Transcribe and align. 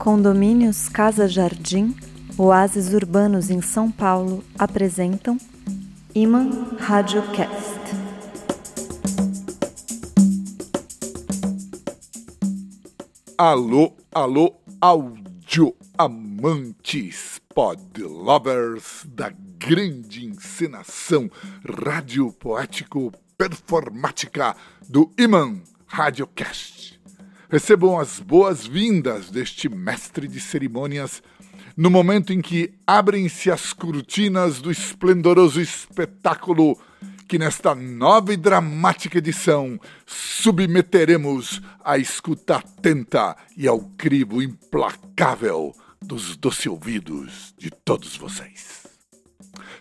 Condomínios 0.00 0.88
Casa 0.88 1.28
Jardim, 1.28 1.94
Oásis 2.38 2.94
Urbanos 2.94 3.50
em 3.50 3.60
São 3.60 3.90
Paulo 3.90 4.42
apresentam 4.58 5.36
Iman 6.14 6.74
Radiocast. 6.78 7.78
Alô, 13.36 13.92
alô, 14.10 14.54
áudio 14.80 15.76
amantes, 15.98 17.38
pod 17.54 18.02
lovers 18.02 19.06
da 19.06 19.30
grande 19.58 20.24
encenação 20.24 21.30
radiopoético 21.84 23.12
performática 23.36 24.56
do 24.88 25.12
Iman 25.18 25.60
Radiocast. 25.86 26.99
Recebam 27.50 27.98
as 27.98 28.20
boas-vindas 28.20 29.28
deste 29.28 29.68
mestre 29.68 30.28
de 30.28 30.38
cerimônias 30.38 31.20
no 31.76 31.90
momento 31.90 32.32
em 32.32 32.40
que 32.40 32.72
abrem-se 32.86 33.50
as 33.50 33.72
cortinas 33.72 34.60
do 34.60 34.70
esplendoroso 34.70 35.60
espetáculo 35.60 36.78
que 37.26 37.40
nesta 37.40 37.74
nova 37.74 38.32
e 38.32 38.36
dramática 38.36 39.18
edição 39.18 39.80
submeteremos 40.06 41.60
à 41.84 41.98
escuta 41.98 42.58
atenta 42.58 43.36
e 43.56 43.66
ao 43.66 43.80
crivo 43.98 44.40
implacável 44.40 45.74
dos 46.00 46.36
doce 46.36 46.68
ouvidos 46.68 47.52
de 47.58 47.68
todos 47.68 48.16
vocês. 48.16 48.86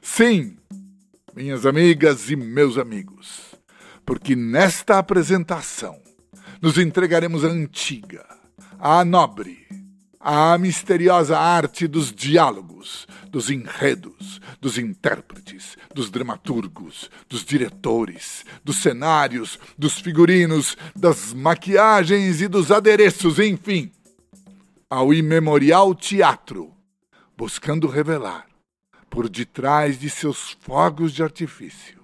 Sim, 0.01 0.57
minhas 1.35 1.67
amigas 1.67 2.31
e 2.31 2.35
meus 2.35 2.79
amigos, 2.79 3.53
porque 4.03 4.35
nesta 4.35 4.97
apresentação 4.97 6.08
nos 6.61 6.77
entregaremos 6.77 7.45
à 7.45 7.47
antiga, 7.47 8.25
à 8.79 9.05
nobre, 9.05 9.67
à 10.19 10.57
misteriosa 10.57 11.39
arte 11.39 11.87
dos 11.87 12.13
diálogos, 12.13 13.07
dos 13.29 13.49
enredos, 13.49 14.41
dos 14.59 14.77
intérpretes, 14.77 15.77
dos 15.95 16.09
dramaturgos, 16.09 17.09
dos 17.29 17.45
diretores, 17.45 18.45
dos 18.63 18.77
cenários, 18.77 19.57
dos 19.77 19.99
figurinos, 19.99 20.75
das 20.95 21.33
maquiagens 21.33 22.41
e 22.41 22.47
dos 22.47 22.71
adereços, 22.71 23.39
enfim, 23.39 23.91
ao 24.89 25.13
imemorial 25.13 25.95
teatro, 25.95 26.73
buscando 27.37 27.87
revelar, 27.87 28.47
por 29.09 29.29
detrás 29.29 29.97
de 29.97 30.09
seus 30.09 30.57
fogos 30.59 31.13
de 31.13 31.23
artifício, 31.23 31.99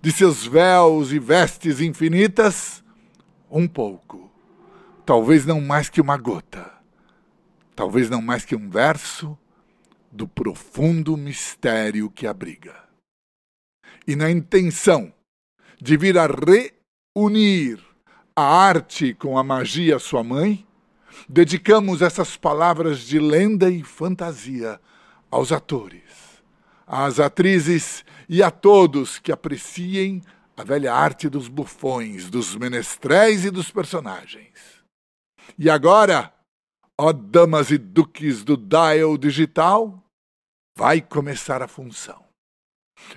de 0.00 0.12
seus 0.12 0.46
véus 0.46 1.10
e 1.10 1.18
vestes 1.18 1.80
infinitas, 1.80 2.84
um 3.50 3.66
pouco, 3.66 4.30
talvez 5.04 5.46
não 5.46 5.60
mais 5.60 5.88
que 5.88 6.00
uma 6.00 6.16
gota, 6.16 6.70
talvez 7.74 8.10
não 8.10 8.20
mais 8.20 8.44
que 8.44 8.54
um 8.54 8.68
verso 8.68 9.36
do 10.10 10.26
profundo 10.26 11.16
mistério 11.16 12.10
que 12.10 12.26
abriga. 12.26 12.74
E 14.06 14.16
na 14.16 14.30
intenção 14.30 15.12
de 15.80 15.96
vir 15.96 16.18
a 16.18 16.26
reunir 16.26 17.78
a 18.34 18.42
arte 18.42 19.14
com 19.14 19.38
a 19.38 19.44
magia 19.44 19.98
sua 19.98 20.22
mãe, 20.22 20.66
dedicamos 21.28 22.02
essas 22.02 22.36
palavras 22.36 23.00
de 23.00 23.18
lenda 23.18 23.70
e 23.70 23.82
fantasia 23.82 24.80
aos 25.30 25.52
atores, 25.52 26.42
às 26.86 27.20
atrizes 27.20 28.04
e 28.28 28.42
a 28.42 28.50
todos 28.50 29.18
que 29.18 29.32
apreciem 29.32 30.22
a 30.58 30.64
velha 30.64 30.92
arte 30.92 31.28
dos 31.28 31.46
bufões, 31.46 32.28
dos 32.28 32.56
menestréis 32.56 33.44
e 33.44 33.50
dos 33.50 33.70
personagens. 33.70 34.82
E 35.56 35.70
agora, 35.70 36.34
ó 36.98 37.12
damas 37.12 37.70
e 37.70 37.78
duques 37.78 38.42
do 38.42 38.56
dial 38.56 39.16
digital, 39.16 40.04
vai 40.76 41.00
começar 41.00 41.62
a 41.62 41.68
função. 41.68 42.26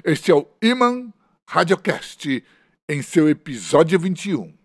Este 0.03 0.30
é 0.30 0.35
o 0.35 0.47
Iman 0.62 1.12
Radiocast, 1.50 2.46
em 2.88 3.01
seu 3.01 3.28
episódio 3.28 4.00
21. 4.00 4.56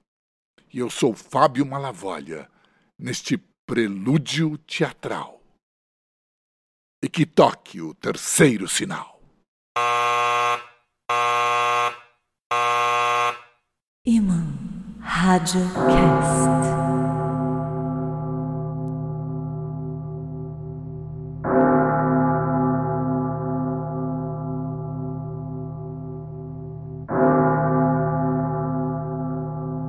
E 0.71 0.79
eu 0.79 0.91
sou 0.91 1.15
Fábio 1.15 1.65
Malavolha, 1.65 2.47
neste 2.99 3.39
prelúdio 3.67 4.59
teatral. 4.59 5.41
E 7.03 7.09
que 7.09 7.25
toque 7.25 7.81
o 7.81 7.95
terceiro 7.95 8.69
sinal. 8.69 9.17
Iman 14.09 14.55
Radiocast. 15.19 15.57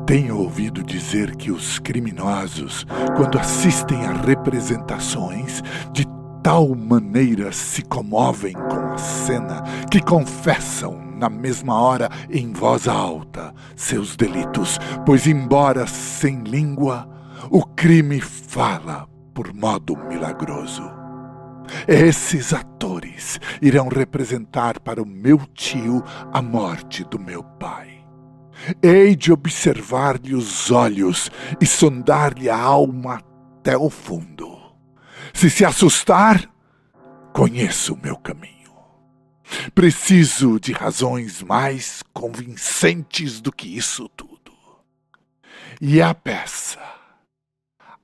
Tenho 0.05 0.38
ouvido 0.38 0.81
dizer 0.81 1.35
que 1.35 1.51
os 1.51 1.77
criminosos, 1.77 2.85
quando 3.17 3.38
assistem 3.38 4.05
a 4.05 4.13
representações, 4.13 5.61
de 5.91 6.05
tal 6.41 6.73
maneira 6.73 7.51
se 7.51 7.81
comovem 7.81 8.53
com 8.53 8.86
cena 8.97 9.63
que 9.89 10.01
confessam 10.01 11.01
na 11.17 11.29
mesma 11.29 11.79
hora 11.79 12.09
em 12.29 12.53
voz 12.53 12.87
alta 12.87 13.53
seus 13.75 14.15
delitos, 14.15 14.79
pois, 15.05 15.27
embora 15.27 15.87
sem 15.87 16.43
língua, 16.43 17.09
o 17.49 17.63
crime 17.63 18.21
fala 18.21 19.07
por 19.33 19.53
modo 19.53 19.95
milagroso. 19.95 20.83
Esses 21.87 22.53
atores 22.53 23.39
irão 23.61 23.87
representar 23.87 24.79
para 24.79 25.01
o 25.01 25.05
meu 25.05 25.39
tio 25.53 26.03
a 26.31 26.41
morte 26.41 27.03
do 27.03 27.19
meu 27.19 27.43
pai. 27.43 27.97
Hei 28.81 29.15
de 29.15 29.31
observar-lhe 29.31 30.33
os 30.33 30.71
olhos 30.71 31.29
e 31.61 31.65
sondar-lhe 31.65 32.49
a 32.49 32.57
alma 32.57 33.21
até 33.59 33.77
o 33.77 33.89
fundo. 33.89 34.57
Se 35.33 35.49
se 35.49 35.65
assustar, 35.65 36.49
conheço 37.33 37.93
o 37.93 37.99
meu 38.01 38.17
caminho. 38.17 38.56
Preciso 39.73 40.59
de 40.59 40.71
razões 40.71 41.41
mais 41.41 42.03
convincentes 42.13 43.39
do 43.39 43.51
que 43.51 43.77
isso 43.77 44.09
tudo. 44.09 44.53
E 45.79 46.01
a 46.01 46.13
peça. 46.13 46.79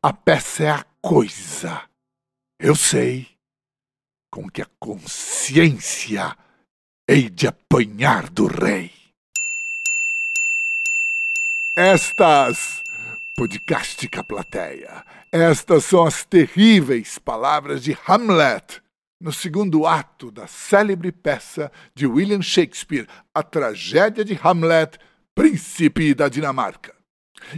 A 0.02 0.12
peça 0.14 0.64
é 0.64 0.70
a 0.70 0.86
coisa, 1.02 1.82
eu 2.60 2.76
sei, 2.76 3.28
com 4.30 4.50
que 4.50 4.62
a 4.62 4.68
consciência 4.78 6.36
hei 7.08 7.30
de 7.30 7.48
apanhar 7.48 8.30
do 8.30 8.46
rei. 8.46 8.92
Estas, 11.76 12.84
podcastica 13.36 14.24
plateia, 14.24 15.06
estas 15.32 15.86
são 15.86 16.06
as 16.06 16.24
terríveis 16.24 17.18
palavras 17.18 17.82
de 17.82 17.98
Hamlet 18.08 18.83
no 19.24 19.32
segundo 19.32 19.88
ato 19.88 20.30
da 20.30 20.46
célebre 20.46 21.12
peça 21.12 21.72
de 21.96 22.06
William 22.06 22.42
Shakespeare, 22.42 23.08
A 23.34 23.42
Tragédia 23.42 24.24
de 24.24 24.38
Hamlet, 24.44 25.00
Príncipe 25.34 26.14
da 26.14 26.30
Dinamarca. 26.30 26.94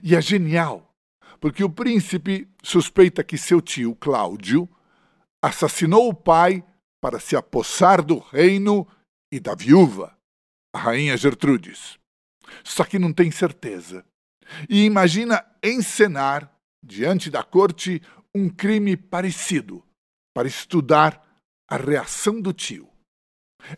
E 0.02 0.16
é 0.16 0.22
genial, 0.22 0.96
porque 1.42 1.64
o 1.64 1.70
príncipe 1.70 2.48
suspeita 2.64 3.24
que 3.24 3.38
seu 3.38 3.60
tio, 3.62 3.96
Cláudio, 3.96 4.70
assassinou 5.42 6.08
o 6.08 6.14
pai 6.14 6.64
para 7.02 7.20
se 7.20 7.36
apossar 7.36 8.02
do 8.02 8.20
reino 8.20 8.88
e 9.32 9.40
da 9.40 9.54
viúva, 9.54 10.16
a 10.74 10.80
rainha 10.80 11.18
Gertrudes 11.18 12.00
só 12.64 12.84
que 12.84 13.00
não 13.00 13.12
tem 13.12 13.32
certeza. 13.32 14.06
E 14.70 14.86
imagina 14.86 15.44
encenar, 15.64 16.52
diante 16.84 17.30
da 17.30 17.44
corte, 17.44 18.02
um 18.34 18.50
crime 18.50 18.96
parecido, 18.96 19.84
para 20.34 20.48
estudar 20.48 21.25
a 21.68 21.78
reação 21.78 22.42
do 22.42 22.54
tio. 22.54 22.88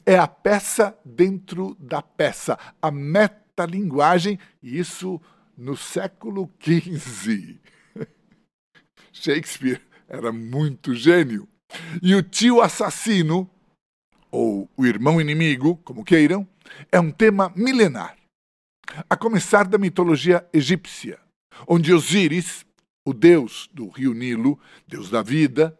É 0.05 0.17
a 0.17 0.27
peça 0.27 0.97
dentro 1.05 1.75
da 1.79 2.01
peça, 2.01 2.57
a 2.81 2.91
metalinguagem, 2.91 4.37
e 4.61 4.77
isso 4.77 5.21
no 5.57 5.77
século 5.77 6.51
XV. 6.61 7.59
Shakespeare 9.13 9.81
era 10.07 10.31
muito 10.31 10.93
gênio. 10.93 11.47
E 12.01 12.15
o 12.15 12.23
tio 12.23 12.61
assassino, 12.61 13.49
ou 14.29 14.69
o 14.75 14.85
irmão 14.85 15.19
inimigo, 15.21 15.77
como 15.77 16.03
queiram, 16.03 16.47
é 16.91 16.99
um 16.99 17.11
tema 17.11 17.51
milenar 17.55 18.17
a 19.09 19.15
começar 19.15 19.67
da 19.67 19.77
mitologia 19.77 20.47
egípcia, 20.53 21.19
onde 21.67 21.93
Osíris, 21.93 22.65
o 23.05 23.13
deus 23.13 23.69
do 23.73 23.89
rio 23.89 24.13
Nilo, 24.13 24.59
deus 24.87 25.09
da 25.09 25.21
vida, 25.21 25.77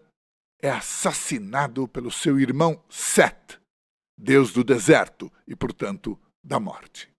é 0.62 0.70
assassinado 0.70 1.88
pelo 1.88 2.12
seu 2.12 2.40
irmão 2.40 2.82
Set, 2.90 3.60
deus 4.18 4.52
do 4.52 4.64
deserto 4.64 5.32
e, 5.48 5.56
portanto, 5.56 6.20
da 6.44 6.60
morte. 6.60 7.10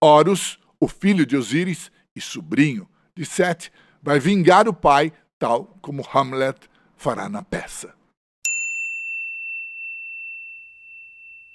Horus, 0.00 0.58
o 0.78 0.88
filho 0.88 1.24
de 1.24 1.36
Osíris 1.36 1.90
e 2.14 2.20
sobrinho 2.20 2.88
de 3.14 3.24
Set, 3.24 3.72
vai 4.02 4.18
vingar 4.18 4.68
o 4.68 4.74
pai 4.74 5.12
tal 5.38 5.64
como 5.80 6.06
Hamlet 6.12 6.68
fará 6.96 7.28
na 7.28 7.42
peça. 7.42 7.94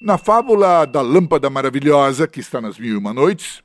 Na 0.01 0.17
fábula 0.17 0.85
da 0.85 1.01
Lâmpada 1.01 1.49
Maravilhosa, 1.49 2.27
que 2.27 2.39
está 2.39 2.59
nas 2.59 2.77
Mil 2.77 2.93
e 2.93 2.97
Uma 2.97 3.13
Noites, 3.13 3.63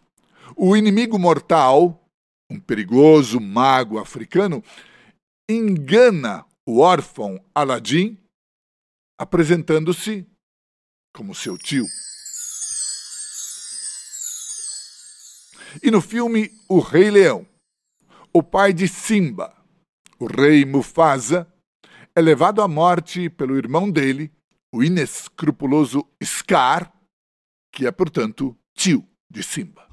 o 0.57 0.77
inimigo 0.77 1.19
mortal, 1.19 2.03
um 2.51 2.59
perigoso 2.59 3.41
mago 3.41 3.99
africano, 3.99 4.63
engana 5.49 6.45
o 6.71 6.79
órfão 6.79 7.45
Aladim, 7.53 8.17
apresentando-se 9.19 10.25
como 11.13 11.35
seu 11.35 11.59
tio. 11.59 11.85
E 15.83 15.91
no 15.91 16.01
filme 16.01 16.49
O 16.69 16.79
Rei 16.79 17.11
Leão, 17.11 17.45
o 18.33 18.41
pai 18.41 18.73
de 18.73 18.87
Simba, 18.87 19.53
o 20.17 20.27
rei 20.27 20.65
Mufasa, 20.65 21.53
é 22.15 22.21
levado 22.21 22.63
à 22.63 22.69
morte 22.69 23.29
pelo 23.29 23.57
irmão 23.57 23.91
dele, 23.91 24.33
o 24.73 24.85
inescrupuloso 24.85 26.07
Scar, 26.23 26.93
que 27.73 27.85
é, 27.85 27.91
portanto, 27.91 28.57
tio 28.77 29.05
de 29.29 29.43
Simba. 29.43 29.89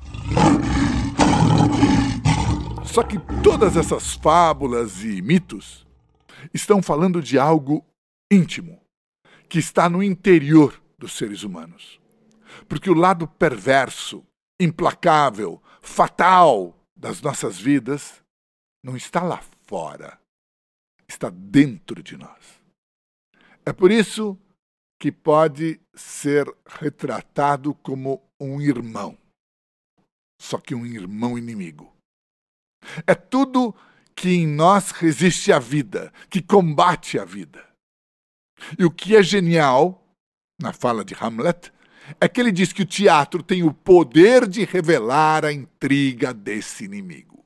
Só 2.86 3.02
que 3.02 3.18
todas 3.44 3.76
essas 3.76 4.14
fábulas 4.14 5.04
e 5.04 5.24
mitos 5.24 5.87
estão 6.54 6.82
falando 6.82 7.22
de 7.22 7.38
algo 7.38 7.86
íntimo, 8.32 8.82
que 9.50 9.60
está 9.60 9.90
no 9.90 10.04
interior 10.04 10.82
dos 10.98 11.14
seres 11.14 11.44
humanos. 11.44 12.00
Porque 12.68 12.90
o 12.90 12.94
lado 12.94 13.28
perverso, 13.28 14.26
implacável, 14.60 15.62
fatal 15.82 16.76
das 16.96 17.22
nossas 17.22 17.60
vidas 17.60 18.24
não 18.84 18.96
está 18.96 19.22
lá 19.22 19.42
fora, 19.68 20.20
está 21.08 21.30
dentro 21.30 22.02
de 22.02 22.18
nós. 22.18 22.62
É 23.66 23.74
por 23.74 23.92
isso 23.92 24.38
que 25.00 25.12
pode 25.12 25.80
ser 25.94 26.48
retratado 26.66 27.74
como 27.76 28.22
um 28.40 28.60
irmão, 28.62 29.18
só 30.40 30.58
que 30.58 30.74
um 30.74 30.86
irmão 30.86 31.38
inimigo. 31.38 31.94
É 33.06 33.14
tudo 33.14 33.76
que 34.18 34.30
em 34.30 34.48
nós 34.48 34.90
resiste 34.90 35.54
à 35.54 35.60
vida, 35.60 36.12
que 36.28 36.42
combate 36.42 37.20
a 37.20 37.24
vida. 37.24 37.64
E 38.78 38.84
o 38.84 38.90
que 38.90 39.16
é 39.16 39.22
genial, 39.22 40.04
na 40.60 40.74
fala 40.74 41.06
de 41.06 41.14
Hamlet, 41.14 41.72
é 42.20 42.28
que 42.28 42.42
ele 42.42 42.52
diz 42.52 42.74
que 42.74 42.82
o 42.82 42.86
teatro 42.86 43.44
tem 43.44 43.62
o 43.62 43.72
poder 43.72 44.48
de 44.48 44.66
revelar 44.66 45.46
a 45.46 45.54
intriga 45.54 46.34
desse 46.34 46.84
inimigo 46.84 47.46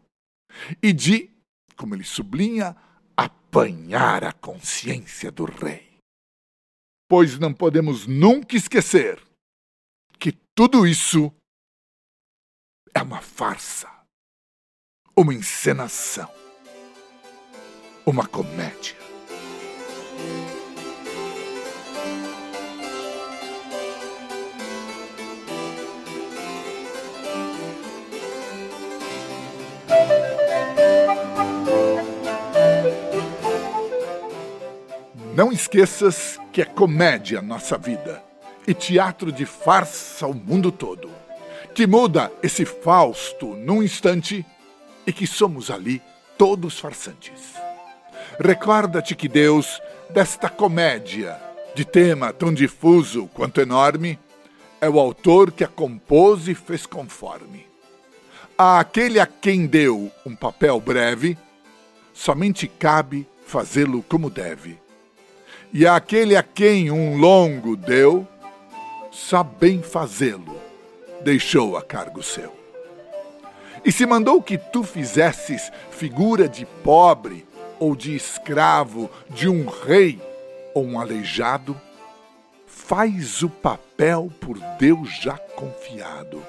e 0.81 0.93
de, 0.93 1.29
como 1.75 1.93
ele 1.93 2.05
sublinha, 2.05 2.73
apanhar 3.17 4.23
a 4.23 4.31
consciência 4.31 5.29
do 5.29 5.43
rei. 5.43 5.97
Pois 7.09 7.37
não 7.37 7.53
podemos 7.53 8.07
nunca 8.07 8.55
esquecer 8.55 9.21
que 10.17 10.31
tudo 10.55 10.87
isso 10.87 11.33
é 12.93 13.01
uma 13.01 13.21
farsa, 13.21 13.91
uma 15.17 15.33
encenação, 15.33 16.40
uma 18.05 18.25
comédia. 18.25 18.95
Não 35.33 35.51
esqueças 35.51 36.39
que 36.51 36.61
é 36.61 36.65
comédia 36.65 37.41
nossa 37.41 37.77
vida 37.77 38.23
e 38.67 38.73
teatro 38.73 39.31
de 39.31 39.45
farsa 39.45 40.27
o 40.27 40.33
mundo 40.33 40.71
todo, 40.71 41.09
que 41.73 41.87
muda 41.87 42.31
esse 42.43 42.65
Fausto 42.65 43.55
num 43.55 43.81
instante 43.81 44.45
e 45.07 45.13
que 45.13 45.25
somos 45.25 45.71
ali 45.71 46.01
todos 46.37 46.79
farsantes. 46.79 47.70
Recorda-te 48.39 49.15
que 49.15 49.27
Deus, 49.27 49.81
desta 50.09 50.49
comédia, 50.49 51.39
de 51.75 51.85
tema 51.85 52.33
tão 52.33 52.53
difuso 52.53 53.29
quanto 53.33 53.61
enorme, 53.61 54.19
é 54.79 54.89
o 54.89 54.99
autor 54.99 55.51
que 55.51 55.63
a 55.63 55.67
compôs 55.67 56.47
e 56.47 56.55
fez 56.55 56.85
conforme. 56.85 57.67
A 58.57 58.79
aquele 58.79 59.19
a 59.19 59.25
quem 59.25 59.65
deu 59.65 60.11
um 60.25 60.35
papel 60.35 60.79
breve, 60.79 61.37
somente 62.13 62.67
cabe 62.67 63.27
fazê-lo 63.45 64.03
como 64.03 64.29
deve 64.29 64.81
e 65.73 65.87
aquele 65.87 66.35
a 66.35 66.43
quem 66.43 66.91
um 66.91 67.17
longo 67.17 67.77
deu, 67.77 68.27
só 69.09 69.41
bem 69.41 69.81
fazê-lo, 69.81 70.59
deixou 71.23 71.77
a 71.77 71.81
cargo 71.81 72.21
seu. 72.21 72.53
E 73.83 73.91
se 73.91 74.05
mandou 74.05 74.41
que 74.41 74.57
tu 74.57 74.83
fizesses 74.83 75.71
figura 75.89 76.47
de 76.47 76.65
pobre 76.83 77.45
ou 77.81 77.95
de 77.95 78.15
escravo, 78.15 79.09
de 79.27 79.49
um 79.49 79.65
rei 79.65 80.21
ou 80.71 80.85
um 80.85 80.99
aleijado, 80.99 81.75
faz 82.67 83.41
o 83.41 83.49
papel 83.49 84.31
por 84.39 84.59
Deus 84.77 85.09
já 85.19 85.35
confiado, 85.55 86.45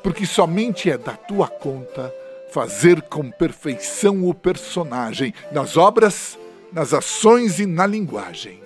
porque 0.00 0.24
somente 0.24 0.88
é 0.88 0.96
da 0.96 1.16
tua 1.16 1.48
conta 1.48 2.14
fazer 2.52 3.02
com 3.02 3.32
perfeição 3.32 4.28
o 4.28 4.32
personagem 4.32 5.34
nas 5.50 5.76
obras 5.76 6.38
nas 6.72 6.94
ações 6.94 7.58
e 7.58 7.66
na 7.66 7.84
linguagem. 7.84 8.60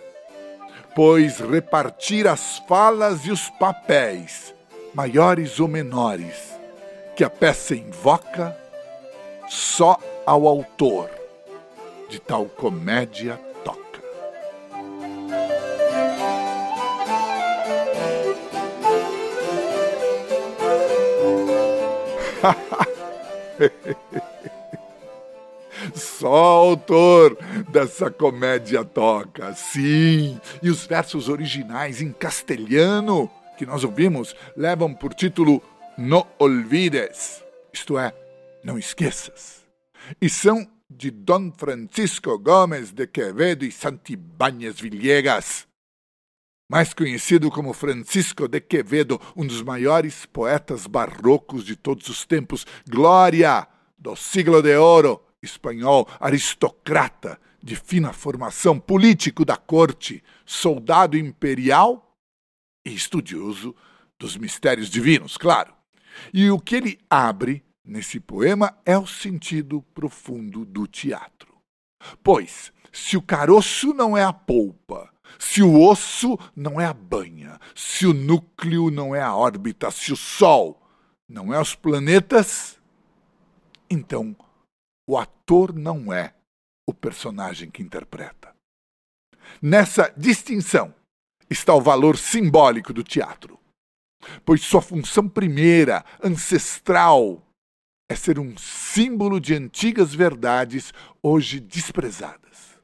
Pois 0.95 1.39
repartir 1.39 2.29
as 2.29 2.59
falas 2.69 3.25
e 3.25 3.31
os 3.31 3.49
papéis, 3.49 4.55
maiores 4.93 5.59
ou 5.59 5.67
menores, 5.67 6.37
que 7.17 7.25
a 7.25 7.31
peça 7.31 7.75
invoca, 7.75 8.55
só 9.49 9.99
ao 10.27 10.47
autor 10.47 11.24
de 12.15 12.21
tal 12.21 12.47
comédia 12.47 13.37
toca. 13.65 14.01
Só 25.93 26.33
autor 26.33 27.37
dessa 27.69 28.09
comédia 28.13 28.85
toca, 28.85 29.53
sim. 29.55 30.41
E 30.63 30.71
os 30.71 30.87
versos 30.87 31.29
originais 31.29 32.01
em 32.01 32.13
castelhano 32.13 33.29
que 33.59 33.67
nós 33.67 33.83
ouvimos 33.83 34.37
levam 34.57 34.95
por 34.95 35.13
título 35.15 35.61
No 35.99 36.25
Olvides, 36.39 37.43
isto 37.73 37.99
é, 37.99 38.15
não 38.63 38.79
esqueças. 38.79 39.65
E 40.21 40.31
são 40.31 40.74
de 40.97 41.11
Dom 41.11 41.53
Francisco 41.53 42.39
Gomes 42.39 42.93
de 42.93 43.07
Quevedo 43.07 43.65
e 43.65 43.73
Santibáñez 43.73 44.81
Villegas, 44.81 45.67
mais 46.71 46.95
conhecido 46.95 47.51
como 47.51 47.73
Francisco 47.73 48.49
de 48.49 48.61
Quevedo, 48.61 49.21
um 49.37 49.47
dos 49.47 49.63
maiores 49.63 50.25
poetas 50.27 50.87
barrocos 50.87 51.65
de 51.65 51.77
todos 51.77 52.09
os 52.09 52.25
tempos. 52.25 52.67
Glória 52.89 53.67
do 53.99 54.17
siglo 54.17 54.63
de 54.63 54.77
ouro 54.77 55.21
espanhol, 55.43 56.09
aristocrata 56.19 57.39
de 57.63 57.77
fina 57.77 58.13
formação, 58.13 58.79
político 58.79 59.45
da 59.45 59.57
corte, 59.57 60.23
soldado 60.47 61.17
imperial 61.17 62.17
e 62.85 62.95
estudioso 62.95 63.75
dos 64.19 64.37
mistérios 64.37 64.89
divinos, 64.89 65.37
claro. 65.37 65.75
E 66.33 66.51
o 66.51 66.59
que 66.59 66.77
ele 66.77 66.99
abre 67.11 67.65
nesse 67.85 68.19
poema 68.19 68.77
é 68.85 68.97
o 68.97 69.07
sentido 69.07 69.83
profundo 69.95 70.65
do 70.65 70.87
teatro. 70.87 71.55
Pois, 72.23 72.73
se 72.93 73.17
o 73.17 73.23
caroço 73.23 73.93
não 73.93 74.17
é 74.17 74.25
a 74.25 74.33
polpa, 74.33 75.13
se 75.39 75.63
o 75.63 75.81
osso 75.81 76.39
não 76.55 76.81
é 76.81 76.87
a 76.87 76.95
banha, 76.95 77.59
se 77.75 78.07
o 78.07 78.15
núcleo 78.15 78.91
não 78.91 79.15
é 79.15 79.21
a 79.21 79.35
órbita, 79.35 79.91
se 79.91 80.13
o 80.13 80.17
Sol 80.17 80.81
não 81.29 81.53
é 81.53 81.61
os 81.61 81.75
planetas, 81.75 82.79
então 83.91 84.37
o 85.09 85.19
ator 85.19 85.75
não 85.75 86.13
é 86.13 86.35
o 86.87 86.95
personagem 86.95 87.71
que 87.71 87.83
interpreta. 87.83 88.55
Nessa 89.61 90.13
distinção 90.17 90.95
está 91.49 91.75
o 91.75 91.81
valor 91.81 92.17
simbólico 92.17 92.93
do 92.93 93.03
teatro, 93.03 93.59
pois 94.45 94.63
sua 94.63 94.81
função 94.81 95.29
primeira, 95.29 96.05
ancestral, 96.23 97.43
é 98.09 98.15
ser 98.15 98.39
um 98.39 98.57
símbolo 98.57 99.41
de 99.41 99.55
antigas 99.55 100.15
verdades 100.15 100.93
hoje 101.23 101.61
desprezadas. 101.61 102.79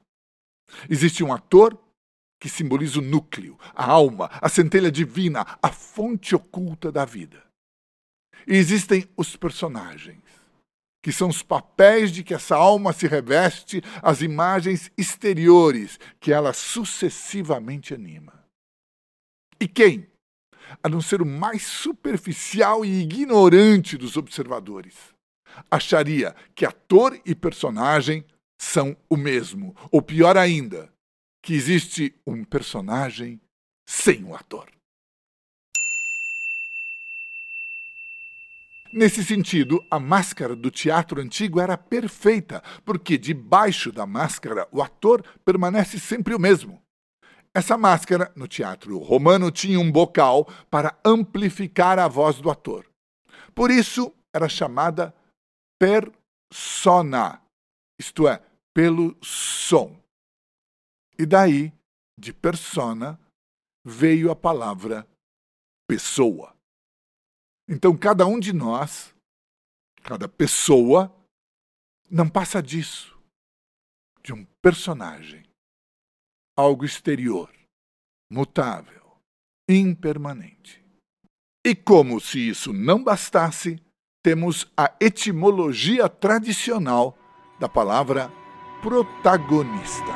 Existe 0.89 1.23
um 1.23 1.33
ator 1.33 1.79
que 2.41 2.49
simboliza 2.49 2.99
o 2.99 3.03
núcleo, 3.03 3.59
a 3.75 3.85
alma, 3.85 4.31
a 4.33 4.49
centelha 4.49 4.91
divina, 4.91 5.47
a 5.63 5.71
fonte 5.71 6.35
oculta 6.35 6.91
da 6.91 7.05
vida. 7.05 7.45
E 8.47 8.55
existem 8.55 9.07
os 9.17 9.37
personagens 9.37 10.23
que 11.03 11.13
são 11.13 11.29
os 11.29 11.43
papéis 11.43 12.13
de 12.13 12.23
que 12.23 12.35
essa 12.35 12.55
alma 12.55 12.93
se 12.93 13.07
reveste, 13.07 13.83
as 14.03 14.21
imagens 14.21 14.91
exteriores 14.99 15.99
que 16.21 16.33
ela 16.33 16.53
sucessivamente 16.53 17.95
anima. 17.95 18.45
E 19.59 19.67
quem, 19.67 20.10
a 20.83 20.89
não 20.89 21.01
ser 21.01 21.23
o 21.23 21.27
mais 21.27 21.63
superficial 21.63 22.85
e 22.85 23.01
ignorante 23.03 23.97
dos 23.97 24.17
observadores, 24.17 24.95
acharia 25.71 26.35
que 26.55 26.65
ator 26.65 27.19
e 27.25 27.35
personagem 27.35 28.25
são 28.59 28.97
o 29.09 29.17
mesmo, 29.17 29.75
ou 29.91 30.03
pior 30.03 30.37
ainda, 30.37 30.93
que 31.43 31.55
existe 31.55 32.15
um 32.27 32.45
personagem 32.45 33.41
sem 33.87 34.23
o 34.25 34.35
ator. 34.35 34.69
Nesse 38.93 39.25
sentido, 39.25 39.85
a 39.89 40.01
máscara 40.01 40.57
do 40.57 40.69
teatro 40.69 41.21
antigo 41.21 41.61
era 41.61 41.79
perfeita, 41.79 42.61
porque 42.85 43.17
debaixo 43.17 43.93
da 43.93 44.05
máscara 44.05 44.67
o 44.73 44.83
ator 44.83 45.25
permanece 45.45 45.99
sempre 45.99 46.35
o 46.35 46.41
mesmo. 46.41 46.83
Essa 47.55 47.77
máscara, 47.77 48.33
no 48.37 48.47
teatro 48.47 48.99
romano, 48.99 49.51
tinha 49.51 49.81
um 49.81 49.91
bocal 49.91 50.47
para 50.71 50.97
amplificar 51.05 51.99
a 51.99 52.07
voz 52.07 52.41
do 52.41 52.49
ator. 52.49 52.89
Por 53.55 53.71
isso, 53.71 54.15
era 54.33 54.49
chamada 54.49 55.15
persona, 55.79 57.43
isto 57.99 58.29
é, 58.29 58.41
pelo 58.73 59.17
som. 59.25 60.01
E 61.19 61.27
daí, 61.27 61.73
de 62.17 62.33
persona, 62.33 63.19
veio 63.85 64.31
a 64.31 64.37
palavra 64.37 65.07
pessoa. 65.89 66.55
Então, 67.69 67.97
cada 67.97 68.27
um 68.27 68.39
de 68.39 68.53
nós, 68.53 69.13
cada 70.05 70.29
pessoa, 70.29 71.13
não 72.09 72.29
passa 72.29 72.63
disso, 72.63 73.19
de 74.23 74.33
um 74.33 74.45
personagem, 74.63 75.50
algo 76.61 76.85
exterior, 76.85 77.51
mutável, 78.31 79.17
impermanente. 79.69 80.85
E 81.67 81.75
como 81.75 82.21
se 82.21 82.49
isso 82.49 82.73
não 82.73 83.03
bastasse, 83.03 83.83
temos 84.23 84.71
a 84.77 84.93
etimologia 85.01 86.09
tradicional 86.09 87.17
da 87.59 87.69
palavra 87.69 88.31
protagonista. 88.83 90.13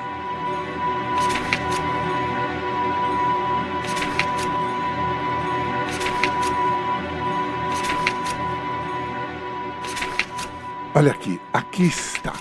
Olha 10.94 11.10
aqui, 11.10 11.40
aqui 11.52 11.84
está 11.84 12.34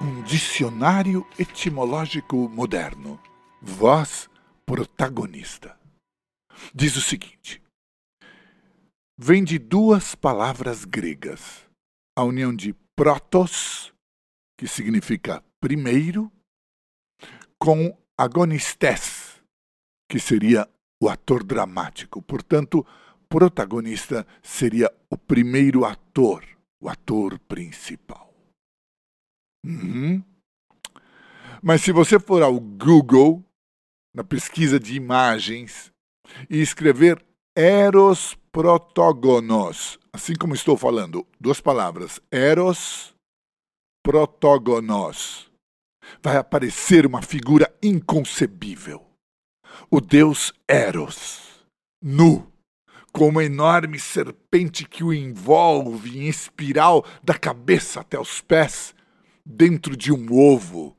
um 0.00 0.22
dicionário 0.22 1.26
etimológico 1.38 2.48
moderno. 2.48 3.18
Voz 3.60 4.28
protagonista. 4.64 5.78
Diz 6.74 6.96
o 6.96 7.00
seguinte: 7.00 7.62
vem 9.18 9.44
de 9.44 9.58
duas 9.58 10.14
palavras 10.14 10.84
gregas, 10.84 11.66
a 12.16 12.22
união 12.24 12.54
de 12.54 12.74
protos, 12.96 13.92
que 14.58 14.66
significa 14.66 15.42
primeiro, 15.60 16.30
com 17.58 17.96
agonistes, 18.16 19.40
que 20.10 20.18
seria 20.18 20.68
o 21.02 21.08
ator 21.08 21.44
dramático. 21.44 22.20
Portanto, 22.22 22.84
protagonista 23.28 24.26
seria 24.42 24.92
o 25.10 25.16
primeiro 25.16 25.84
ator 25.84 26.58
o 26.80 26.88
ator 26.88 27.38
principal. 27.40 28.32
Uhum. 29.64 30.22
Mas 31.62 31.82
se 31.82 31.92
você 31.92 32.20
for 32.20 32.42
ao 32.42 32.58
Google, 32.60 33.44
na 34.18 34.24
pesquisa 34.24 34.80
de 34.80 34.96
imagens, 34.96 35.92
e 36.50 36.60
escrever 36.60 37.24
Eros 37.56 38.36
protogonos, 38.50 39.96
assim 40.12 40.34
como 40.34 40.56
estou 40.56 40.76
falando, 40.76 41.24
duas 41.40 41.60
palavras, 41.60 42.20
Eros 42.28 43.14
protogonos, 44.04 45.48
vai 46.20 46.36
aparecer 46.36 47.06
uma 47.06 47.22
figura 47.22 47.72
inconcebível. 47.80 49.06
O 49.88 50.00
deus 50.00 50.52
Eros, 50.66 51.64
nu, 52.02 52.52
com 53.12 53.28
uma 53.28 53.44
enorme 53.44 54.00
serpente 54.00 54.84
que 54.84 55.04
o 55.04 55.14
envolve 55.14 56.18
em 56.18 56.26
espiral 56.26 57.06
da 57.22 57.38
cabeça 57.38 58.00
até 58.00 58.18
os 58.18 58.40
pés, 58.40 58.92
dentro 59.46 59.96
de 59.96 60.12
um 60.12 60.36
ovo, 60.36 60.97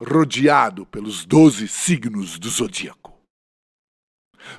rodeado 0.00 0.86
pelos 0.86 1.24
doze 1.24 1.68
signos 1.68 2.38
do 2.38 2.48
zodíaco. 2.48 3.18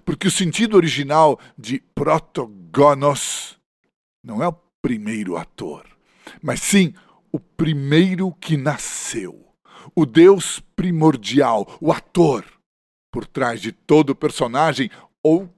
Porque 0.05 0.27
o 0.27 0.31
sentido 0.31 0.77
original 0.77 1.39
de 1.57 1.79
protogonos 1.95 3.59
não 4.23 4.43
é 4.43 4.47
o 4.47 4.55
primeiro 4.81 5.35
ator, 5.37 5.85
mas 6.41 6.61
sim 6.61 6.93
o 7.31 7.39
primeiro 7.39 8.31
que 8.33 8.55
nasceu, 8.55 9.53
o 9.95 10.05
Deus 10.05 10.59
primordial, 10.75 11.77
o 11.81 11.91
ator, 11.91 12.45
por 13.11 13.25
trás 13.25 13.59
de 13.59 13.71
todo 13.71 14.15
personagem 14.15 14.89
ou 15.23 15.49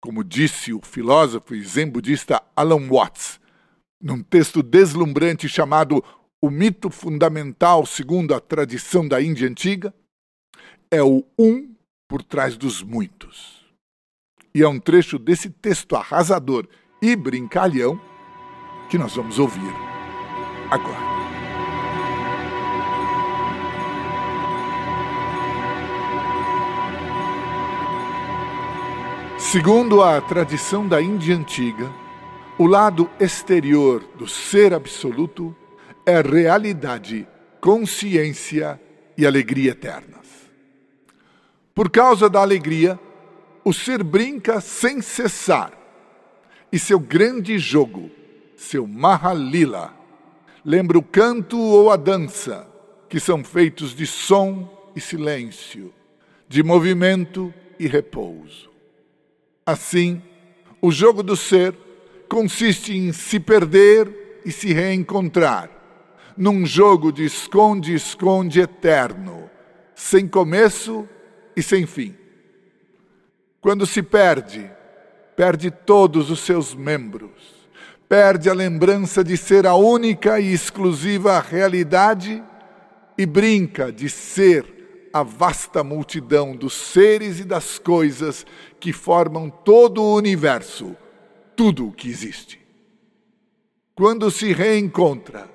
como 0.00 0.24
disse 0.24 0.72
o 0.72 0.80
filósofo 0.80 1.54
e 1.54 1.62
zen 1.62 1.90
budista 1.90 2.42
Alan 2.56 2.88
Watts, 2.88 3.38
num 4.00 4.22
texto 4.22 4.62
deslumbrante 4.62 5.46
chamado 5.46 6.02
O 6.42 6.48
Mito 6.48 6.88
Fundamental 6.88 7.84
segundo 7.84 8.34
a 8.34 8.40
Tradição 8.40 9.06
da 9.06 9.20
Índia 9.20 9.46
Antiga, 9.46 9.92
é 10.90 11.02
o 11.02 11.22
um 11.38 11.74
por 12.08 12.22
trás 12.22 12.56
dos 12.56 12.82
muitos. 12.82 13.66
E 14.54 14.62
é 14.62 14.68
um 14.68 14.80
trecho 14.80 15.18
desse 15.18 15.50
texto 15.50 15.94
arrasador 15.94 16.66
e 17.02 17.14
brincalhão 17.14 18.00
que 18.88 18.96
nós 18.96 19.14
vamos 19.14 19.38
ouvir 19.38 19.70
agora. 20.70 21.10
Segundo 29.38 30.02
a 30.02 30.22
tradição 30.22 30.88
da 30.88 31.02
Índia 31.02 31.36
antiga, 31.36 31.92
o 32.56 32.66
lado 32.66 33.10
exterior 33.20 34.02
do 34.16 34.26
ser 34.26 34.72
absoluto 34.72 35.54
é 36.06 36.20
realidade, 36.20 37.26
consciência 37.60 38.80
e 39.16 39.26
alegria 39.26 39.72
eternas. 39.72 40.26
Por 41.74 41.90
causa 41.90 42.28
da 42.28 42.40
alegria, 42.40 42.98
o 43.64 43.72
ser 43.72 44.02
brinca 44.02 44.60
sem 44.60 45.00
cessar, 45.00 45.72
e 46.72 46.78
seu 46.78 46.98
grande 46.98 47.58
jogo, 47.58 48.10
seu 48.56 48.86
Mahalila, 48.86 49.94
lembra 50.64 50.98
o 50.98 51.02
canto 51.02 51.58
ou 51.58 51.90
a 51.90 51.96
dança, 51.96 52.66
que 53.08 53.18
são 53.18 53.42
feitos 53.42 53.94
de 53.94 54.06
som 54.06 54.90
e 54.94 55.00
silêncio, 55.00 55.92
de 56.48 56.62
movimento 56.62 57.52
e 57.78 57.86
repouso. 57.86 58.70
Assim, 59.66 60.22
o 60.80 60.90
jogo 60.90 61.22
do 61.22 61.36
ser 61.36 61.74
consiste 62.28 62.96
em 62.96 63.12
se 63.12 63.40
perder 63.40 64.40
e 64.44 64.52
se 64.52 64.72
reencontrar, 64.72 65.70
num 66.36 66.64
jogo 66.64 67.12
de 67.12 67.24
esconde-esconde 67.24 68.60
eterno, 68.60 69.50
sem 69.94 70.26
começo 70.26 71.08
e 71.56 71.62
sem 71.62 71.86
fim. 71.86 72.14
Quando 73.60 73.86
se 73.86 74.02
perde, 74.02 74.70
perde 75.36 75.70
todos 75.70 76.30
os 76.30 76.40
seus 76.40 76.74
membros, 76.74 77.68
perde 78.08 78.48
a 78.48 78.54
lembrança 78.54 79.22
de 79.22 79.36
ser 79.36 79.66
a 79.66 79.74
única 79.74 80.40
e 80.40 80.52
exclusiva 80.52 81.38
realidade 81.40 82.42
e 83.16 83.26
brinca 83.26 83.92
de 83.92 84.08
ser 84.08 85.10
a 85.12 85.22
vasta 85.22 85.82
multidão 85.82 86.54
dos 86.54 86.72
seres 86.72 87.40
e 87.40 87.44
das 87.44 87.78
coisas 87.78 88.46
que 88.78 88.92
formam 88.92 89.50
todo 89.50 90.02
o 90.02 90.14
universo, 90.14 90.96
tudo 91.56 91.88
o 91.88 91.92
que 91.92 92.08
existe. 92.08 92.60
Quando 93.94 94.30
se 94.30 94.52
reencontra, 94.52 95.50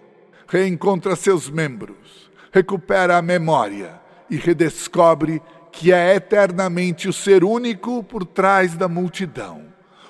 reencontra 0.48 1.16
seus 1.16 1.50
membros, 1.50 2.30
recupera 2.52 3.18
a 3.18 3.22
memória 3.22 4.00
e 4.30 4.38
redescobre 4.38 5.42
que 5.72 5.92
é 5.92 6.16
eternamente 6.16 7.10
o 7.10 7.14
ser 7.14 7.44
único 7.44 8.04
por 8.04 8.25
trás 8.25 8.75
da 8.75 8.88
multidão, 8.88 9.66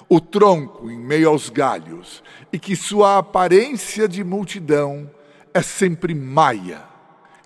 o 0.07 0.21
tronco 0.21 0.91
em 0.91 0.97
meio 0.99 1.29
aos 1.29 1.49
galhos, 1.49 2.23
e 2.53 2.59
que 2.59 2.75
sua 2.75 3.17
aparência 3.17 4.07
de 4.07 4.23
multidão 4.23 5.09
é 5.53 5.61
sempre 5.61 6.13
maia, 6.13 6.83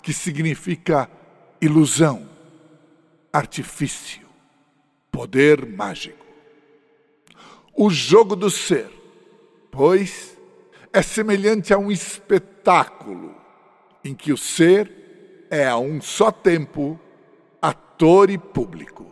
que 0.02 0.12
significa 0.12 1.10
ilusão, 1.62 2.28
artifício, 3.32 4.28
poder 5.12 5.66
mágico. 5.66 6.26
O 7.74 7.90
jogo 7.90 8.36
do 8.36 8.50
ser, 8.50 8.90
pois, 9.72 10.38
é 10.92 11.02
semelhante 11.02 11.74
a 11.74 11.78
um 11.78 11.92
espetáculo 11.92 13.36
em 14.04 14.16
que 14.16 14.32
o 14.32 14.38
ser 14.38 15.48
é 15.50 15.68
a 15.68 15.78
um 15.78 16.02
só 16.02 16.32
tempo 16.32 17.00
ator 17.62 18.30
e 18.30 18.38
público. 18.38 19.12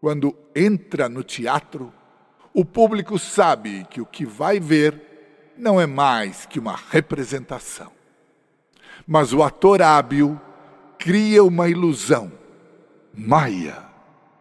Quando 0.00 0.36
entra 0.54 1.08
no 1.08 1.22
teatro, 1.22 1.92
o 2.54 2.64
público 2.64 3.18
sabe 3.18 3.86
que 3.90 4.00
o 4.00 4.06
que 4.06 4.24
vai 4.24 4.60
ver 4.60 5.54
não 5.56 5.80
é 5.80 5.86
mais 5.86 6.46
que 6.46 6.58
uma 6.58 6.76
representação. 6.90 7.90
Mas 9.06 9.32
o 9.32 9.42
ator 9.42 9.82
hábil 9.82 10.40
cria 10.98 11.42
uma 11.42 11.68
ilusão, 11.68 12.32
maia, 13.14 13.84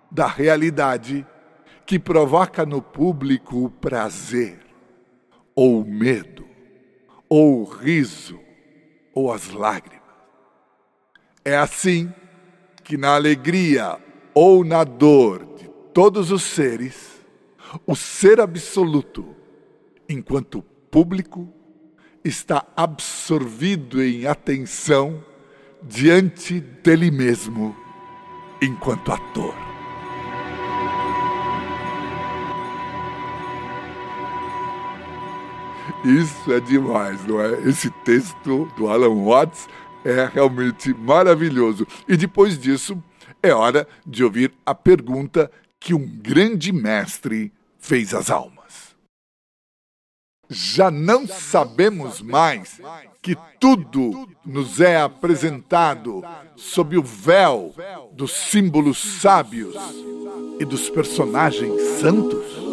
da 0.09 0.27
realidade 0.27 1.25
que 1.85 1.99
provoca 1.99 2.65
no 2.65 2.81
público 2.81 3.65
o 3.65 3.69
prazer, 3.69 4.64
ou 5.55 5.81
o 5.81 5.85
medo, 5.85 6.45
ou 7.29 7.61
o 7.61 7.63
riso, 7.63 8.39
ou 9.13 9.31
as 9.31 9.49
lágrimas. 9.49 10.01
É 11.43 11.55
assim 11.55 12.13
que 12.83 12.97
na 12.97 13.15
alegria 13.15 13.97
ou 14.33 14.65
na 14.65 14.83
dor 14.83 15.45
de 15.55 15.69
todos 15.93 16.29
os 16.29 16.43
seres, 16.43 17.23
o 17.87 17.95
ser 17.95 18.41
absoluto, 18.41 19.35
enquanto 20.09 20.61
público, 20.91 21.47
está 22.23 22.65
absorvido 22.75 24.03
em 24.03 24.25
atenção 24.25 25.23
diante 25.81 26.59
dele 26.59 27.11
mesmo, 27.11 27.75
enquanto 28.61 29.11
ator. 29.11 29.64
Isso 36.05 36.53
é 36.53 36.59
demais, 36.59 37.25
não 37.25 37.41
é? 37.41 37.67
Esse 37.67 37.89
texto 37.89 38.71
do 38.77 38.87
Alan 38.87 39.23
Watts 39.23 39.67
é 40.03 40.29
realmente 40.31 40.93
maravilhoso. 40.93 41.87
E 42.07 42.15
depois 42.15 42.59
disso, 42.59 43.01
é 43.41 43.51
hora 43.51 43.87
de 44.05 44.23
ouvir 44.23 44.53
a 44.63 44.75
pergunta 44.75 45.51
que 45.79 45.95
um 45.95 46.05
grande 46.05 46.71
mestre 46.71 47.51
fez 47.79 48.13
às 48.13 48.29
almas. 48.29 48.95
Já 50.47 50.91
não 50.91 51.25
sabemos 51.25 52.21
mais 52.21 52.79
que 53.19 53.35
tudo 53.59 54.29
nos 54.45 54.79
é 54.79 55.01
apresentado 55.01 56.23
sob 56.55 56.95
o 56.99 57.01
véu 57.01 57.73
dos 58.11 58.31
símbolos 58.31 58.99
sábios 59.19 59.75
e 60.59 60.65
dos 60.65 60.87
personagens 60.87 61.81
santos? 61.99 62.64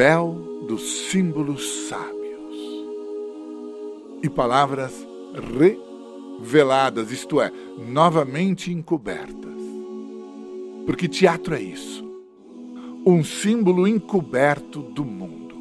Véu 0.00 0.64
dos 0.66 1.10
símbolos 1.10 1.86
sábios 1.86 2.56
e 4.22 4.30
palavras 4.30 4.94
reveladas, 6.40 7.12
isto 7.12 7.38
é, 7.38 7.52
novamente 7.86 8.72
encobertas. 8.72 9.60
Porque 10.86 11.06
teatro 11.06 11.54
é 11.54 11.60
isso 11.60 12.08
um 13.04 13.22
símbolo 13.22 13.86
encoberto 13.86 14.80
do 14.80 15.04
mundo. 15.04 15.54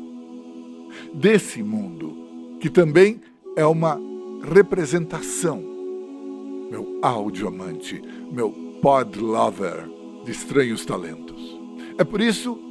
Desse 1.14 1.62
mundo, 1.62 2.58
que 2.62 2.70
também 2.70 3.20
é 3.58 3.66
uma 3.66 4.00
representação. 4.42 5.62
Meu 6.72 6.98
áudio 7.02 7.50
amante, 7.50 8.02
meu 8.32 8.52
pod 8.82 9.20
lover 9.20 9.90
de 10.24 10.32
estranhos 10.32 10.86
talentos. 10.86 11.60
É 11.98 12.06
por 12.06 12.22
isso 12.22 12.69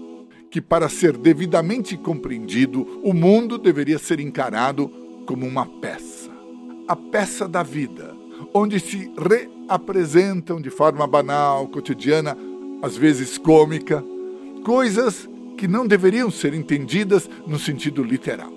que, 0.50 0.60
para 0.60 0.88
ser 0.88 1.16
devidamente 1.16 1.96
compreendido, 1.96 3.00
o 3.02 3.12
mundo 3.12 3.58
deveria 3.58 3.98
ser 3.98 4.20
encarado 4.20 4.90
como 5.26 5.46
uma 5.46 5.66
peça 5.66 6.18
a 6.88 6.96
peça 6.96 7.46
da 7.46 7.62
vida, 7.62 8.16
onde 8.54 8.80
se 8.80 9.12
reapresentam 9.18 10.58
de 10.58 10.70
forma 10.70 11.06
banal, 11.06 11.68
cotidiana, 11.68 12.34
às 12.80 12.96
vezes 12.96 13.36
cômica, 13.36 14.02
coisas 14.64 15.28
que 15.58 15.68
não 15.68 15.86
deveriam 15.86 16.30
ser 16.30 16.54
entendidas 16.54 17.28
no 17.46 17.58
sentido 17.58 18.02
literal. 18.02 18.50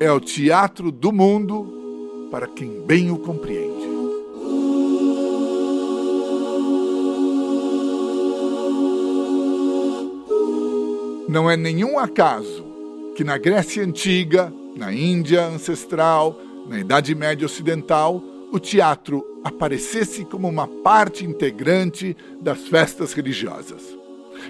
É 0.00 0.10
o 0.10 0.18
teatro 0.18 0.90
do 0.90 1.12
mundo 1.12 2.28
para 2.30 2.46
quem 2.46 2.80
bem 2.86 3.10
o 3.10 3.18
compreende. 3.18 3.75
Não 11.36 11.50
é 11.50 11.54
nenhum 11.54 11.98
acaso 11.98 12.64
que 13.14 13.22
na 13.22 13.36
Grécia 13.36 13.84
Antiga, 13.84 14.50
na 14.74 14.90
Índia 14.90 15.44
ancestral, 15.44 16.40
na 16.66 16.80
Idade 16.80 17.14
Média 17.14 17.44
Ocidental, 17.44 18.24
o 18.50 18.58
teatro 18.58 19.22
aparecesse 19.44 20.24
como 20.24 20.48
uma 20.48 20.66
parte 20.66 21.26
integrante 21.26 22.16
das 22.40 22.66
festas 22.68 23.12
religiosas. 23.12 23.82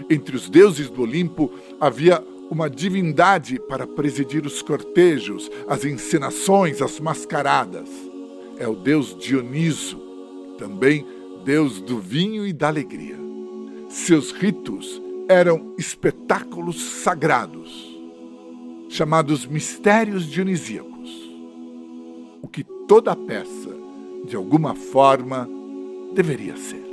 Entre 0.08 0.36
os 0.36 0.48
deuses 0.48 0.88
do 0.88 1.02
Olimpo 1.02 1.52
havia 1.80 2.22
uma 2.48 2.70
divindade 2.70 3.58
para 3.58 3.84
presidir 3.84 4.46
os 4.46 4.62
cortejos, 4.62 5.50
as 5.66 5.84
encenações, 5.84 6.80
as 6.80 7.00
mascaradas. 7.00 7.90
É 8.60 8.68
o 8.68 8.76
deus 8.76 9.16
Dioniso, 9.18 10.00
também 10.56 11.04
deus 11.44 11.80
do 11.80 11.98
vinho 11.98 12.46
e 12.46 12.52
da 12.52 12.68
alegria. 12.68 13.18
Seus 13.88 14.30
ritos 14.30 15.04
eram 15.28 15.74
espetáculos 15.76 16.80
sagrados, 17.02 17.98
chamados 18.88 19.44
mistérios 19.44 20.26
dionisíacos, 20.26 21.10
o 22.40 22.48
que 22.48 22.64
toda 22.86 23.16
peça, 23.16 23.74
de 24.24 24.36
alguma 24.36 24.74
forma, 24.74 25.48
deveria 26.14 26.56
ser. 26.56 26.84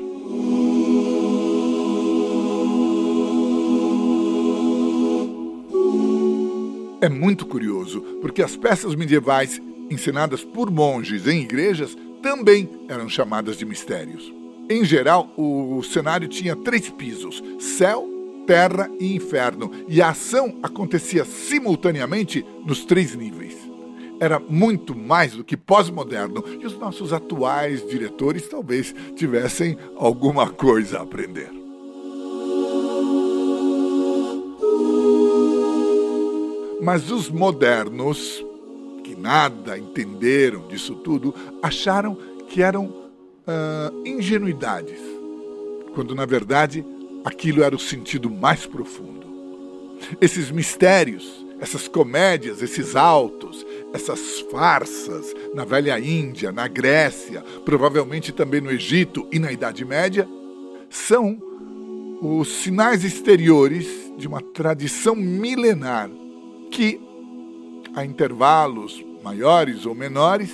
É 7.00 7.10
muito 7.10 7.46
curioso, 7.46 8.02
porque 8.22 8.42
as 8.42 8.56
peças 8.56 8.96
medievais 8.96 9.62
ensinadas 9.92 10.44
por 10.44 10.72
monges 10.72 11.28
em 11.28 11.42
igrejas 11.42 11.96
também 12.22 12.70
eram 12.88 13.10
chamadas 13.10 13.58
de 13.58 13.66
mistérios. 13.66 14.34
Em 14.70 14.86
geral, 14.86 15.30
o 15.38 15.84
cenário 15.84 16.30
tinha 16.30 16.56
três 16.56 16.90
pisos: 16.90 17.44
céu, 17.60 18.13
terra 18.46 18.90
e 19.00 19.16
inferno, 19.16 19.72
e 19.88 20.02
a 20.02 20.10
ação 20.10 20.60
acontecia 20.62 21.26
simultaneamente 21.26 22.46
nos 22.66 22.86
três 22.86 23.16
níveis. 23.16 23.58
Era 24.20 24.40
muito 24.40 24.96
mais 24.96 25.34
do 25.34 25.44
que 25.44 25.58
pós-moderno, 25.58 26.44
e 26.60 26.66
os 26.66 26.78
nossos 26.78 27.12
atuais 27.12 27.86
diretores 27.88 28.48
talvez 28.48 28.94
tivessem 29.16 29.78
alguma 29.98 30.50
coisa 30.50 31.00
a 31.00 31.02
aprender. 31.02 31.50
Mas 36.82 37.10
os 37.10 37.30
modernos, 37.30 38.46
que 39.04 39.16
nada 39.16 39.78
entenderam 39.78 40.68
disso 40.68 40.96
tudo, 40.96 41.34
acharam 41.62 42.18
que 42.50 42.62
eram 42.62 42.86
uh, 42.88 44.06
ingenuidades, 44.06 45.00
quando 45.96 46.14
na 46.14 46.26
verdade 46.26 46.86
aquilo 47.24 47.64
era 47.64 47.76
o 47.76 47.80
sentido 47.80 48.30
mais 48.30 48.66
profundo. 48.66 49.24
Esses 50.20 50.52
mistérios, 50.52 51.46
essas 51.60 51.88
comédias, 51.88 52.62
esses 52.62 52.96
altos, 52.96 53.66
essas 53.94 54.42
farsas 54.52 55.34
na 55.54 55.64
velha 55.64 55.98
Índia, 56.00 56.52
na 56.52 56.68
Grécia, 56.68 57.42
provavelmente 57.64 58.32
também 58.32 58.60
no 58.60 58.72
Egito 58.72 59.28
e 59.32 59.40
na 59.40 59.52
Idade 59.52 59.86
Média, 59.86 60.28
são 60.90 61.38
os 62.22 62.48
sinais 62.50 63.04
exteriores 63.04 63.88
de 64.18 64.28
uma 64.28 64.42
tradição 64.42 65.16
milenar 65.16 66.10
que, 66.70 67.00
a 67.96 68.04
intervalos 68.04 69.04
maiores 69.24 69.86
ou 69.86 69.96
menores, 69.96 70.52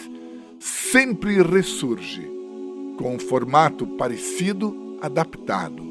sempre 0.60 1.42
ressurge 1.42 2.30
com 2.98 3.16
um 3.16 3.20
formato 3.20 3.88
parecido, 3.88 4.98
adaptado 5.02 5.89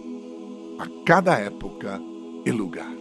a 0.79 0.87
cada 1.05 1.39
época 1.39 2.01
e 2.45 2.51
lugar. 2.51 2.93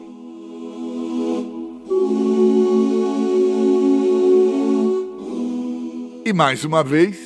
E 6.25 6.33
mais 6.33 6.65
uma 6.65 6.83
vez, 6.83 7.17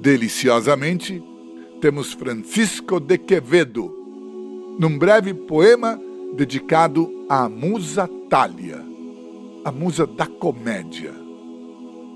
deliciosamente, 0.00 1.22
temos 1.80 2.12
Francisco 2.12 2.98
de 2.98 3.18
Quevedo, 3.18 3.94
num 4.78 4.98
breve 4.98 5.32
poema 5.32 6.00
dedicado 6.34 7.24
à 7.28 7.48
musa 7.48 8.08
Thalia, 8.28 8.82
a 9.64 9.70
musa 9.70 10.06
da 10.06 10.26
comédia, 10.26 11.14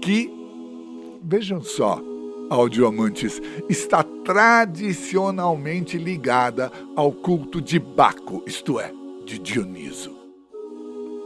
que, 0.01 0.31
vejam 1.23 1.63
só, 1.63 2.03
audioamantes, 2.51 3.41
está 3.69 4.03
tradicionalmente 4.03 5.97
ligada 5.97 6.71
ao 6.97 7.13
culto 7.13 7.61
de 7.61 7.79
Baco, 7.79 8.43
isto 8.45 8.81
é, 8.81 8.93
de 9.25 9.39
Dioniso. 9.39 10.19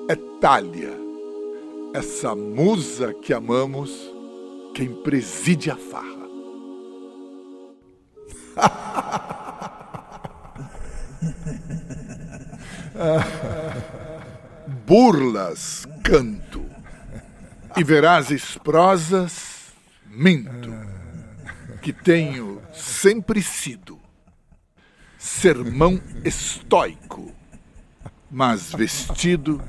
É 0.09 0.15
Thalia, 0.39 0.93
essa 1.95 2.37
musa 2.37 3.15
que 3.15 3.33
amamos, 3.33 4.13
quem 4.75 4.95
preside 5.03 5.71
a 5.71 5.77
farra. 5.77 6.25
Burlas 14.87 15.87
canto 16.05 16.65
e 17.77 17.83
verazes 17.83 18.57
prosas 18.59 19.55
minto, 20.15 20.71
que 21.85 21.93
tenho 21.93 22.63
sempre 22.73 23.43
sido 23.43 24.01
sermão 25.19 26.01
estoico, 26.25 27.31
mas 28.31 28.73
vestido 28.73 29.63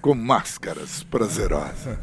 com 0.00 0.14
máscaras 0.14 1.02
prazerosas. 1.02 1.98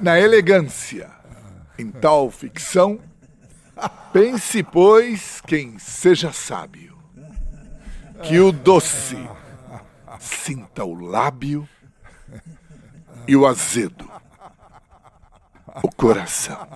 Na 0.00 0.18
elegância, 0.18 1.10
em 1.78 1.90
tal 1.90 2.30
ficção, 2.30 2.98
pense, 4.14 4.62
pois, 4.62 5.42
quem 5.42 5.78
seja 5.78 6.32
sábio, 6.32 6.96
que 8.22 8.40
o 8.40 8.50
doce 8.50 9.28
sinta 10.18 10.86
o 10.86 10.94
lábio 10.94 11.68
e 13.28 13.36
o 13.36 13.46
azedo, 13.46 14.10
o 15.82 15.92
coração. 15.92 16.66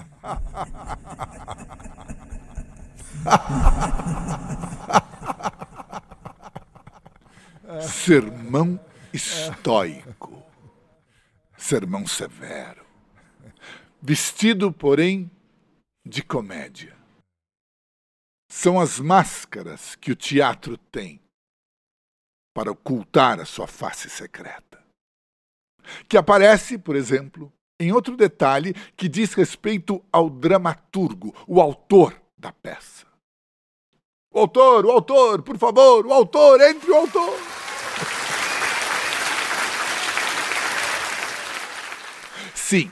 Sermão 7.81 8.79
estoico, 9.15 10.45
sermão 11.57 12.07
severo, 12.07 12.85
vestido, 14.03 14.71
porém, 14.71 15.31
de 16.05 16.23
comédia. 16.23 16.95
São 18.51 18.79
as 18.79 19.01
máscaras 19.01 19.95
que 19.95 20.13
o 20.13 20.17
teatro 20.17 20.77
tem 20.77 21.19
para 22.53 22.71
ocultar 22.71 23.41
a 23.41 23.47
sua 23.47 23.67
face 23.67 24.11
secreta. 24.11 24.82
Que 26.09 26.17
aparece, 26.17 26.79
por 26.79 26.97
exemplo, 26.97 27.53
em 27.79 27.93
outro 27.93 28.17
detalhe 28.17 28.75
que 28.97 29.09
diz 29.09 29.35
respeito 29.35 30.03
ao 30.13 30.31
dramaturgo, 30.31 31.35
o 31.47 31.61
autor 31.61 32.15
da 32.39 32.53
peça. 32.53 33.07
O 34.33 34.41
autor, 34.41 34.87
o 34.87 34.91
autor, 34.91 35.43
por 35.43 35.59
favor, 35.59 36.07
o 36.07 36.13
autor, 36.13 36.61
entre 36.61 36.91
o 36.91 36.95
autor. 36.95 37.39
Sim, 42.55 42.91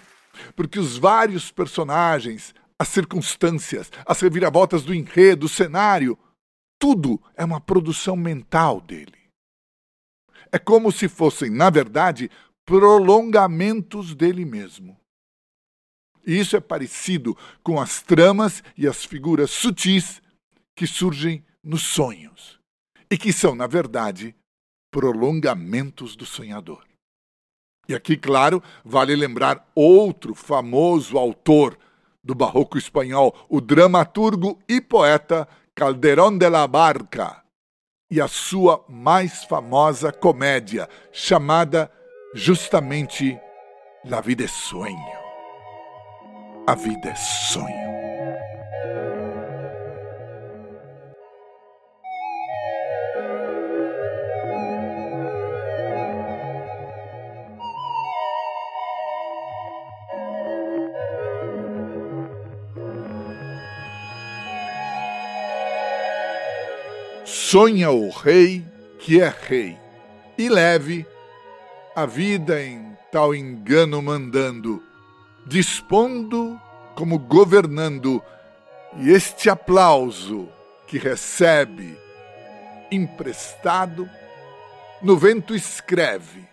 porque 0.55 0.79
os 0.79 0.99
vários 0.99 1.51
personagens, 1.51 2.55
as 2.79 2.89
circunstâncias, 2.89 3.91
as 4.05 4.21
reviravoltas 4.21 4.83
do 4.83 4.93
enredo, 4.93 5.43
do 5.43 5.49
cenário, 5.49 6.19
tudo 6.79 7.19
é 7.35 7.45
uma 7.45 7.61
produção 7.61 8.17
mental 8.17 8.81
dele. 8.81 9.19
É 10.53 10.59
como 10.59 10.91
se 10.91 11.09
fossem, 11.09 11.49
na 11.49 11.71
verdade, 11.71 12.31
prolongamentos 12.71 14.15
dele 14.15 14.45
mesmo. 14.45 14.97
E 16.25 16.39
isso 16.39 16.57
é 16.57 16.61
parecido 16.61 17.37
com 17.65 17.81
as 17.81 18.01
tramas 18.01 18.63
e 18.79 18.87
as 18.87 19.05
figuras 19.05 19.51
sutis 19.51 20.23
que 20.77 20.87
surgem 20.87 21.45
nos 21.65 21.83
sonhos 21.83 22.61
e 23.11 23.19
que 23.19 23.33
são, 23.33 23.57
na 23.57 23.67
verdade, 23.67 24.37
prolongamentos 24.89 26.15
do 26.15 26.25
sonhador. 26.25 26.85
E 27.89 27.95
aqui, 27.95 28.17
claro, 28.17 28.63
vale 28.85 29.17
lembrar 29.17 29.69
outro 29.75 30.33
famoso 30.33 31.19
autor 31.19 31.77
do 32.23 32.37
barroco 32.37 32.79
espanhol, 32.79 33.35
o 33.49 33.61
dramaturgo 33.61 34.61
e 34.69 34.81
poeta 34.81 35.49
Calderón 35.75 36.39
de 36.39 36.49
la 36.49 36.69
Barca, 36.69 37.43
e 38.09 38.21
a 38.21 38.29
sua 38.29 38.85
mais 38.89 39.43
famosa 39.43 40.13
comédia, 40.13 40.89
chamada 41.11 41.91
justamente 42.35 43.41
La 44.05 44.21
Vida 44.21 44.45
é 44.45 44.49
Sonho. 44.49 45.21
A 46.67 46.75
vida 46.77 47.09
é 47.09 47.15
sonho. 47.17 47.91
Sonha 67.25 67.91
o 67.91 68.11
rei 68.11 68.65
que 69.01 69.21
é 69.21 69.35
rei, 69.49 69.77
e 70.39 70.49
leve 70.49 71.05
a 72.01 72.07
vida 72.07 72.63
em 72.63 72.97
tal 73.13 73.35
engano 73.35 74.01
mandando, 74.01 74.83
dispondo 75.47 76.59
como 76.95 77.19
governando, 77.19 78.23
e 78.97 79.11
este 79.11 79.51
aplauso 79.51 80.49
que 80.87 80.97
recebe 80.97 81.99
emprestado, 82.91 84.09
no 85.03 85.15
vento 85.17 85.55
escreve, 85.55 86.49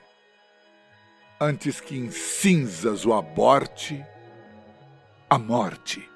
antes 1.39 1.79
que 1.79 1.97
em 1.97 2.11
cinzas 2.11 3.05
o 3.05 3.13
aborte, 3.13 4.05
a 5.29 5.39
morte, 5.39 6.07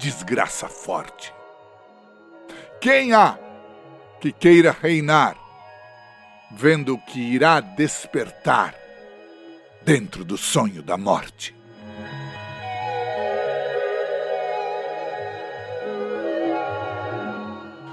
desgraça 0.00 0.68
forte. 0.68 1.32
Quem 2.80 3.12
há 3.12 3.38
que 4.20 4.32
queira 4.32 4.72
reinar, 4.72 5.36
vendo 6.54 6.98
que 6.98 7.20
irá 7.20 7.60
despertar 7.60 8.74
dentro 9.84 10.24
do 10.24 10.36
sonho 10.36 10.82
da 10.82 10.96
morte. 10.96 11.54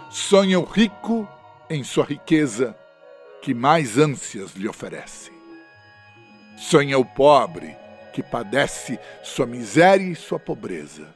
Sonha 0.10 0.60
o 0.60 0.64
rico 0.64 1.28
em 1.70 1.84
sua 1.84 2.04
riqueza, 2.04 2.76
que 3.42 3.54
mais 3.54 3.98
ânsias 3.98 4.54
lhe 4.54 4.68
oferece. 4.68 5.32
Sonha 6.58 6.98
o 6.98 7.06
pobre, 7.06 7.76
que 8.12 8.22
padece 8.22 9.00
sua 9.24 9.46
miséria 9.46 10.12
e 10.12 10.16
sua 10.16 10.40
pobreza. 10.40 11.08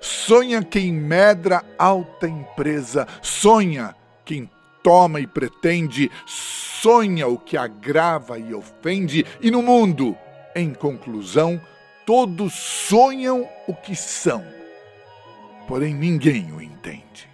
Sonha 0.00 0.62
quem 0.62 0.92
medra 0.92 1.62
alta 1.78 2.26
empresa, 2.26 3.06
sonha 3.22 3.94
quem 4.24 4.50
toma 4.84 5.18
e 5.18 5.26
pretende, 5.26 6.12
sonha 6.26 7.26
o 7.26 7.38
que 7.38 7.56
agrava 7.56 8.38
e 8.38 8.54
ofende, 8.54 9.24
e 9.40 9.50
no 9.50 9.62
mundo, 9.62 10.14
em 10.54 10.74
conclusão, 10.74 11.58
todos 12.04 12.52
sonham 12.52 13.48
o 13.66 13.74
que 13.74 13.96
são, 13.96 14.44
porém 15.66 15.94
ninguém 15.94 16.52
o 16.52 16.60
entende. 16.60 17.26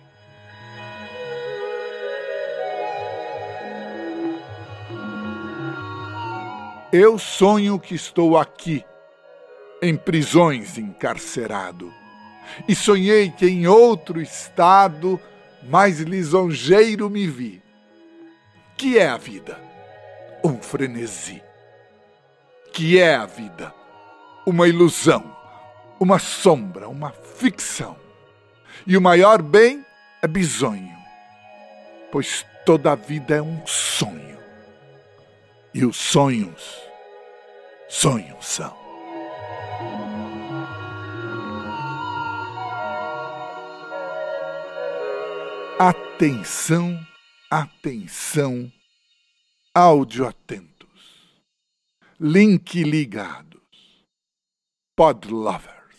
Eu 6.93 7.19
sonho 7.19 7.79
que 7.79 7.95
estou 7.95 8.39
aqui, 8.39 8.85
em 9.83 9.97
prisões 9.97 10.79
encarcerado, 10.79 11.93
e 12.69 12.75
sonhei 12.75 13.31
que 13.31 13.47
em 13.47 13.67
outro 13.67 14.21
estado 14.21 15.21
mais 15.63 16.01
lisonjeiro 16.01 17.09
me 17.11 17.27
vi. 17.27 17.63
Que 18.77 18.99
é 18.99 19.09
a 19.09 19.17
vida? 19.17 19.59
Um 20.45 20.61
frenesi. 20.61 21.43
Que 22.73 22.99
é 22.99 23.15
a 23.15 23.27
vida? 23.27 23.75
Uma 24.47 24.69
ilusão, 24.69 25.37
uma 25.99 26.19
sombra, 26.19 26.89
uma 26.89 27.13
ficção. 27.13 27.97
E 28.87 28.97
o 28.97 29.01
maior 29.01 29.43
bem 29.43 29.85
é 30.23 30.27
bisonho, 30.27 30.97
pois 32.11 32.47
toda 32.65 32.93
a 32.93 32.95
vida 32.95 33.37
é 33.37 33.43
um 33.43 33.67
sonho. 33.67 34.39
E 35.75 35.85
os 35.85 35.97
sonhos 35.97 36.91
sonhos 37.91 38.47
são. 38.47 38.80
Atenção, 45.83 47.01
atenção, 47.51 48.71
áudio 49.75 50.27
atentos, 50.27 51.43
link 52.21 52.83
ligados, 52.83 54.05
pod 54.95 55.33
lovers. 55.33 55.97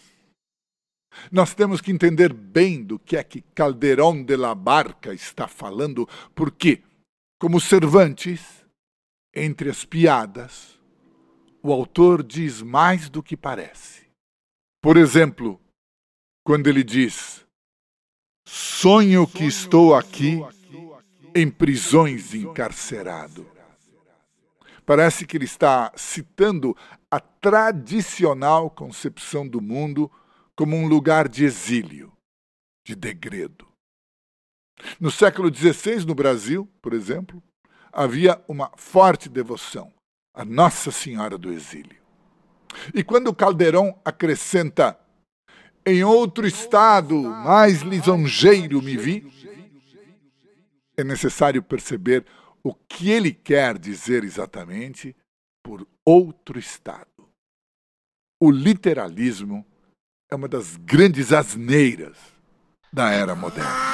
Nós 1.31 1.55
temos 1.55 1.81
que 1.81 1.91
entender 1.91 2.31
bem 2.31 2.83
do 2.83 2.99
que 2.99 3.17
é 3.17 3.23
que 3.23 3.41
Calderón 3.41 4.23
de 4.23 4.37
la 4.37 4.53
Barca 4.53 5.15
está 5.15 5.47
falando, 5.47 6.07
porque, 6.35 6.83
como 7.39 7.59
Cervantes, 7.59 8.63
entre 9.33 9.71
as 9.71 9.83
piadas, 9.83 10.79
o 11.63 11.73
autor 11.73 12.21
diz 12.21 12.61
mais 12.61 13.09
do 13.09 13.23
que 13.23 13.35
parece. 13.35 14.05
Por 14.79 14.95
exemplo, 14.95 15.59
quando 16.45 16.67
ele 16.67 16.83
diz: 16.83 17.43
Sonho 18.45 19.27
que 19.27 19.45
estou 19.45 19.95
aqui 19.95 20.41
em 21.35 21.49
prisões 21.49 22.33
encarcerado. 22.33 23.49
Parece 24.85 25.25
que 25.25 25.37
ele 25.37 25.45
está 25.45 25.91
citando 25.95 26.75
a 27.09 27.19
tradicional 27.19 28.69
concepção 28.69 29.47
do 29.47 29.61
mundo 29.61 30.11
como 30.55 30.75
um 30.75 30.87
lugar 30.87 31.27
de 31.27 31.45
exílio, 31.45 32.11
de 32.85 32.95
degredo. 32.95 33.67
No 34.99 35.11
século 35.11 35.53
XVI, 35.53 36.05
no 36.05 36.15
Brasil, 36.15 36.69
por 36.81 36.93
exemplo, 36.93 37.41
havia 37.91 38.43
uma 38.47 38.71
forte 38.75 39.29
devoção 39.29 39.93
à 40.33 40.43
Nossa 40.43 40.91
Senhora 40.91 41.37
do 41.37 41.51
Exílio. 41.51 42.01
E 42.93 43.03
quando 43.03 43.33
Caldeirão 43.33 43.99
acrescenta 44.03 44.97
em 45.85 46.03
outro 46.03 46.45
estado 46.45 47.21
mais 47.21 47.81
lisonjeiro 47.81 48.81
me 48.81 48.95
vi, 48.95 49.31
é 50.97 51.03
necessário 51.03 51.63
perceber 51.63 52.25
o 52.63 52.73
que 52.73 53.09
ele 53.09 53.33
quer 53.33 53.77
dizer 53.77 54.23
exatamente 54.23 55.15
por 55.63 55.87
outro 56.05 56.59
estado. 56.59 57.07
O 58.39 58.51
literalismo 58.51 59.65
é 60.31 60.35
uma 60.35 60.47
das 60.47 60.77
grandes 60.77 61.33
asneiras 61.33 62.17
da 62.93 63.11
era 63.11 63.35
moderna. 63.35 63.91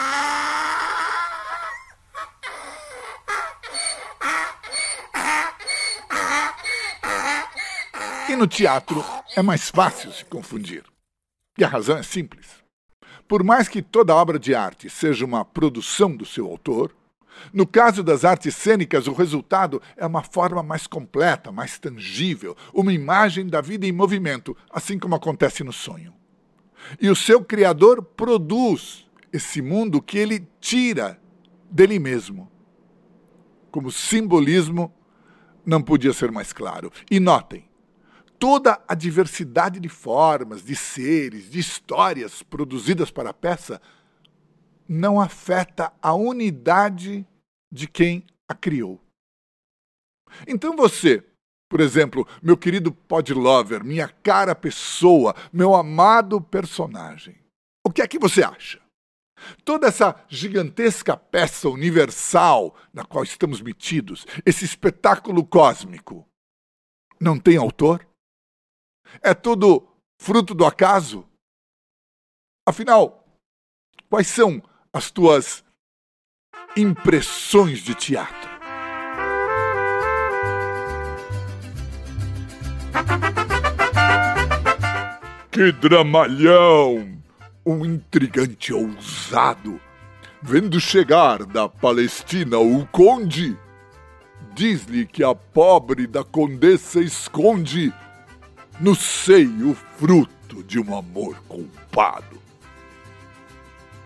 E 8.30 8.36
no 8.36 8.48
teatro 8.48 9.04
é 9.36 9.42
mais 9.42 9.70
fácil 9.70 10.12
se 10.12 10.26
confundir. 10.26 10.84
E 11.58 11.64
a 11.64 11.68
razão 11.68 11.98
é 11.98 12.04
simples. 12.04 12.48
Por 13.28 13.44
mais 13.44 13.68
que 13.68 13.82
toda 13.82 14.16
obra 14.16 14.40
de 14.40 14.56
arte 14.56 14.90
seja 14.90 15.26
uma 15.26 15.44
produção 15.44 16.16
do 16.16 16.26
seu 16.26 16.46
autor, 16.48 16.96
no 17.54 17.68
caso 17.68 18.04
das 18.04 18.26
artes 18.26 18.56
cênicas, 18.56 19.08
o 19.08 19.14
resultado 19.14 19.82
é 19.96 20.06
uma 20.06 20.24
forma 20.24 20.64
mais 20.64 20.88
completa, 20.88 21.52
mais 21.52 21.78
tangível, 21.78 22.56
uma 22.74 22.94
imagem 22.94 23.48
da 23.48 23.62
vida 23.62 23.86
em 23.86 23.92
movimento, 23.92 24.56
assim 24.72 24.98
como 24.98 25.16
acontece 25.16 25.64
no 25.64 25.74
sonho. 25.74 26.14
E 27.00 27.10
o 27.10 27.16
seu 27.16 27.44
criador 27.44 28.02
produz 28.02 29.06
esse 29.32 29.62
mundo 29.62 30.02
que 30.02 30.18
ele 30.18 30.48
tira 30.60 31.20
dele 31.70 32.00
mesmo. 32.00 32.50
Como 33.70 33.92
simbolismo, 33.92 34.94
não 35.66 35.82
podia 35.82 36.14
ser 36.14 36.32
mais 36.32 36.54
claro. 36.54 36.92
E 37.12 37.20
notem, 37.20 37.67
toda 38.40 38.82
a 38.88 38.96
diversidade 38.96 39.80
de 39.80 39.90
formas, 39.90 40.64
de 40.64 40.76
seres, 40.76 41.50
de 41.50 41.60
histórias 41.60 42.44
produzidas 42.44 43.12
para 43.12 43.32
a 43.32 43.34
peça 43.34 43.82
não 44.88 45.20
afeta 45.20 45.92
a 46.02 46.14
unidade 46.14 47.28
de 47.72 47.88
quem 47.88 48.26
a 48.48 48.56
criou. 48.56 49.02
Então 50.48 50.76
você, 50.76 51.24
por 51.70 51.82
exemplo, 51.82 52.28
meu 52.42 52.58
querido 52.58 52.92
podlover, 52.92 53.84
minha 53.84 54.08
cara 54.08 54.56
pessoa, 54.56 55.36
meu 55.52 55.76
amado 55.76 56.40
personagem, 56.40 57.38
o 57.86 57.92
que 57.92 58.02
é 58.02 58.08
que 58.08 58.20
você 58.20 58.44
acha? 58.44 58.80
Toda 59.64 59.88
essa 59.88 60.16
gigantesca 60.28 61.16
peça 61.16 61.70
universal 61.70 62.76
na 62.94 63.06
qual 63.06 63.24
estamos 63.24 63.62
metidos, 63.62 64.26
esse 64.46 64.66
espetáculo 64.66 65.46
cósmico, 65.46 66.28
não 67.20 67.38
tem 67.38 67.58
autor? 67.58 68.07
É 69.22 69.34
tudo 69.34 69.88
fruto 70.18 70.54
do 70.54 70.66
acaso? 70.66 71.26
Afinal, 72.66 73.26
quais 74.10 74.28
são 74.28 74.62
as 74.92 75.10
tuas 75.12 75.64
impressões 76.76 77.80
de 77.80 77.96
teatro? 77.96 78.58
Que 85.52 85.72
dramalhão! 85.72 87.18
Um 87.66 87.84
intrigante 87.84 88.72
ousado, 88.72 89.82
vendo 90.42 90.80
chegar 90.80 91.46
da 91.46 91.68
Palestina 91.68 92.60
o 92.60 92.86
conde, 92.88 93.58
diz-lhe 94.54 95.06
que 95.06 95.24
a 95.24 95.36
pobre 95.36 96.08
da 96.08 96.24
condessa 96.24 97.02
esconde 97.02 97.94
no 98.80 98.96
seio 98.96 99.76
fruto 99.98 100.64
de 100.64 100.80
um 100.80 100.96
amor 100.96 101.42
culpado. 101.48 102.42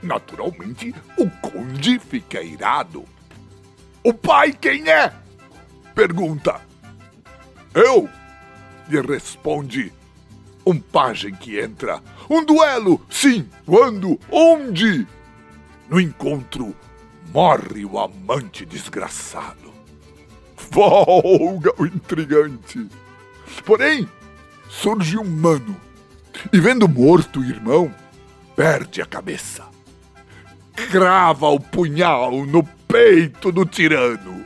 Naturalmente, 0.02 0.96
o 1.18 1.30
conde 1.42 2.00
fica 2.00 2.42
irado. 2.42 3.06
O 4.04 4.14
pai 4.14 4.54
quem 4.54 4.90
é? 4.90 5.14
Pergunta. 5.94 6.62
Eu? 7.74 8.10
Lhe 8.88 9.02
responde 9.02 9.94
um 10.66 10.80
pajem 10.80 11.34
que 11.34 11.60
entra. 11.60 12.02
Um 12.30 12.44
duelo? 12.44 13.06
Sim. 13.10 13.48
Quando? 13.66 14.20
Onde? 14.30 15.08
No 15.90 16.00
encontro, 16.00 16.76
morre 17.34 17.86
o 17.86 18.00
amante 18.00 18.66
desgraçado. 18.66 19.72
Folga 20.56 21.74
o 21.78 21.86
intrigante. 21.86 22.88
Porém, 23.66 24.08
surge 24.72 25.18
um 25.18 25.26
mano 25.26 25.76
e, 26.52 26.60
vendo 26.60 26.88
morto 26.88 27.42
o 27.42 27.46
irmão, 27.46 27.94
perde 28.56 29.02
a 29.02 29.06
cabeça. 29.06 29.66
Crava 30.74 31.48
o 31.48 31.60
punhal 31.60 32.46
no 32.46 32.64
peito 32.64 33.52
do 33.52 33.66
tirano. 33.66 34.46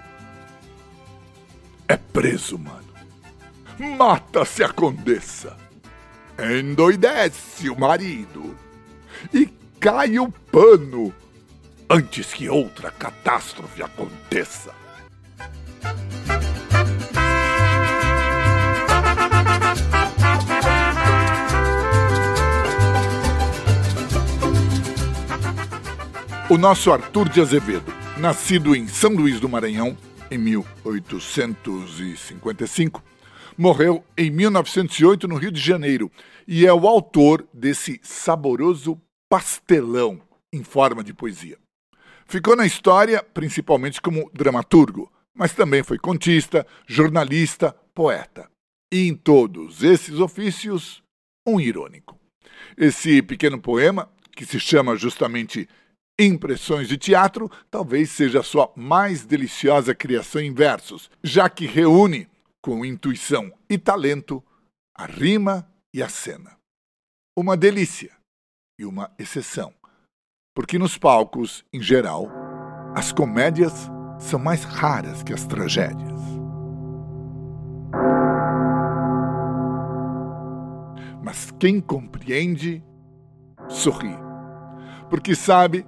É 1.87 1.95
preso, 1.95 2.57
mano. 2.57 2.83
Mata-se 3.97 4.63
a 4.63 4.69
condessa. 4.69 5.55
Endoidece 6.37 7.69
o 7.69 7.79
marido. 7.79 8.57
E 9.31 9.45
cai 9.79 10.17
o 10.17 10.29
pano 10.29 11.13
antes 11.89 12.33
que 12.33 12.49
outra 12.49 12.89
catástrofe 12.89 13.83
aconteça. 13.83 14.73
O 26.47 26.59
nosso 26.59 26.91
Arthur 26.91 27.27
de 27.27 27.41
Azevedo, 27.41 27.91
nascido 28.19 28.75
em 28.75 28.87
São 28.87 29.09
Luís 29.09 29.39
do 29.39 29.49
Maranhão 29.49 29.97
em 30.29 30.37
1855, 30.37 33.03
morreu 33.57 34.05
em 34.15 34.29
1908 34.29 35.27
no 35.27 35.37
Rio 35.37 35.51
de 35.51 35.59
Janeiro 35.59 36.11
e 36.47 36.67
é 36.67 36.71
o 36.71 36.87
autor 36.87 37.47
desse 37.51 37.99
saboroso 38.03 39.01
pastelão 39.27 40.21
em 40.53 40.63
forma 40.63 41.03
de 41.03 41.15
poesia. 41.15 41.57
Ficou 42.27 42.55
na 42.55 42.67
história 42.67 43.23
principalmente 43.23 43.99
como 43.99 44.29
dramaturgo, 44.31 45.11
mas 45.33 45.51
também 45.51 45.81
foi 45.81 45.97
contista, 45.97 46.63
jornalista, 46.85 47.75
poeta. 47.91 48.47
E 48.93 49.07
em 49.07 49.15
todos 49.15 49.81
esses 49.81 50.19
ofícios, 50.19 51.01
um 51.43 51.59
irônico. 51.59 52.19
Esse 52.77 53.23
pequeno 53.23 53.59
poema, 53.59 54.07
que 54.35 54.45
se 54.45 54.59
chama 54.59 54.95
justamente 54.95 55.67
Impressões 56.19 56.87
de 56.87 56.97
Teatro 56.97 57.51
talvez 57.69 58.11
seja 58.11 58.39
a 58.39 58.43
sua 58.43 58.71
mais 58.75 59.25
deliciosa 59.25 59.93
criação 59.93 60.41
em 60.41 60.53
versos, 60.53 61.09
já 61.23 61.49
que 61.49 61.65
reúne, 61.65 62.29
com 62.61 62.85
intuição 62.85 63.51
e 63.69 63.77
talento, 63.77 64.43
a 64.95 65.05
rima 65.05 65.69
e 65.93 66.01
a 66.01 66.09
cena. 66.09 66.57
Uma 67.37 67.57
delícia 67.57 68.11
e 68.79 68.85
uma 68.85 69.13
exceção, 69.19 69.73
porque 70.55 70.79
nos 70.79 70.97
palcos, 70.97 71.65
em 71.71 71.81
geral, 71.81 72.27
as 72.95 73.11
comédias 73.11 73.73
são 74.17 74.39
mais 74.39 74.63
raras 74.63 75.21
que 75.21 75.33
as 75.33 75.45
tragédias. 75.45 76.15
quem 81.59 81.79
compreende 81.79 82.83
sorri, 83.67 84.15
porque 85.09 85.35
sabe 85.35 85.85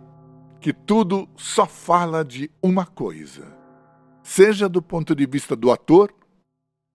que 0.59 0.73
tudo 0.73 1.29
só 1.37 1.65
fala 1.65 2.23
de 2.23 2.51
uma 2.61 2.85
coisa, 2.85 3.45
seja 4.23 4.67
do 4.67 4.81
ponto 4.81 5.15
de 5.15 5.25
vista 5.25 5.55
do 5.55 5.71
ator, 5.71 6.13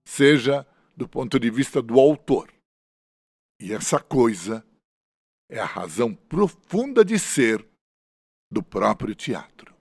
seja 0.05 0.67
do 0.97 1.09
ponto 1.09 1.39
de 1.39 1.51
vista 1.51 1.81
do 1.81 1.99
autor. 1.99 2.53
E 3.61 3.73
essa 3.73 4.01
coisa 4.01 4.65
é 5.49 5.61
a 5.61 5.65
razão 5.65 6.15
profunda 6.15 7.05
de 7.05 7.19
ser 7.19 7.67
do 8.51 8.63
próprio 8.63 9.15
teatro. 9.15 9.72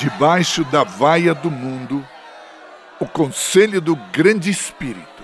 Debaixo 0.00 0.64
da 0.64 0.82
vaia 0.82 1.34
do 1.34 1.50
mundo, 1.50 2.02
o 2.98 3.06
conselho 3.06 3.82
do 3.82 3.94
grande 3.94 4.48
espírito 4.48 5.22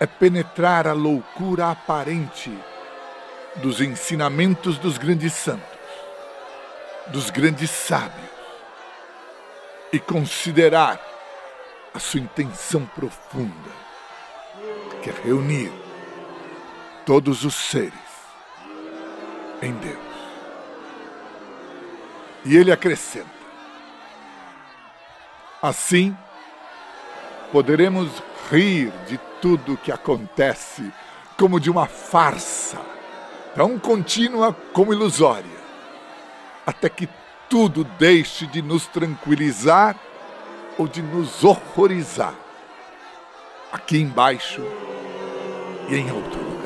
é 0.00 0.06
penetrar 0.06 0.88
a 0.88 0.92
loucura 0.92 1.70
aparente 1.70 2.52
dos 3.62 3.80
ensinamentos 3.80 4.76
dos 4.76 4.98
grandes 4.98 5.34
santos, 5.34 5.78
dos 7.12 7.30
grandes 7.30 7.70
sábios, 7.70 8.28
e 9.92 10.00
considerar 10.00 11.00
a 11.94 12.00
sua 12.00 12.18
intenção 12.18 12.84
profunda, 12.86 13.70
que 15.00 15.10
é 15.10 15.14
reunir 15.22 15.70
todos 17.06 17.44
os 17.44 17.54
seres 17.54 17.92
em 19.62 19.72
Deus. 19.74 20.10
E 22.44 22.56
ele 22.56 22.72
acrescenta: 22.72 23.39
Assim, 25.62 26.16
poderemos 27.52 28.08
rir 28.50 28.90
de 29.06 29.18
tudo 29.40 29.76
que 29.76 29.92
acontece 29.92 30.90
como 31.36 31.60
de 31.60 31.70
uma 31.70 31.86
farsa, 31.86 32.78
tão 33.54 33.78
contínua 33.78 34.56
como 34.72 34.92
ilusória, 34.92 35.60
até 36.66 36.88
que 36.88 37.08
tudo 37.48 37.84
deixe 37.98 38.46
de 38.46 38.62
nos 38.62 38.86
tranquilizar 38.86 39.96
ou 40.78 40.86
de 40.88 41.02
nos 41.02 41.44
horrorizar. 41.44 42.34
Aqui 43.72 43.98
embaixo 43.98 44.62
e 45.88 45.96
em 45.96 46.10
outro 46.10 46.40
lugar. 46.40 46.60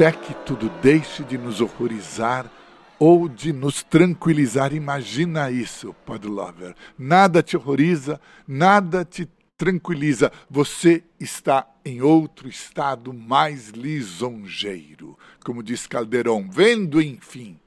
até 0.00 0.12
que 0.12 0.32
tudo 0.46 0.70
deixe 0.80 1.22
de 1.22 1.36
nos 1.36 1.60
horrorizar 1.60 2.50
ou 2.98 3.28
de 3.28 3.52
nos 3.52 3.82
tranquilizar. 3.82 4.72
Imagina 4.72 5.50
isso, 5.50 5.94
Podlover. 6.06 6.74
Nada 6.98 7.42
te 7.42 7.54
horroriza, 7.54 8.18
nada 8.48 9.04
te 9.04 9.28
tranquiliza. 9.58 10.32
Você 10.48 11.04
está 11.20 11.68
em 11.84 12.00
outro 12.00 12.48
estado 12.48 13.12
mais 13.12 13.68
lisonjeiro, 13.68 15.18
como 15.44 15.62
diz 15.62 15.86
Calderon, 15.86 16.48
vendo, 16.48 17.02
enfim, 17.02 17.60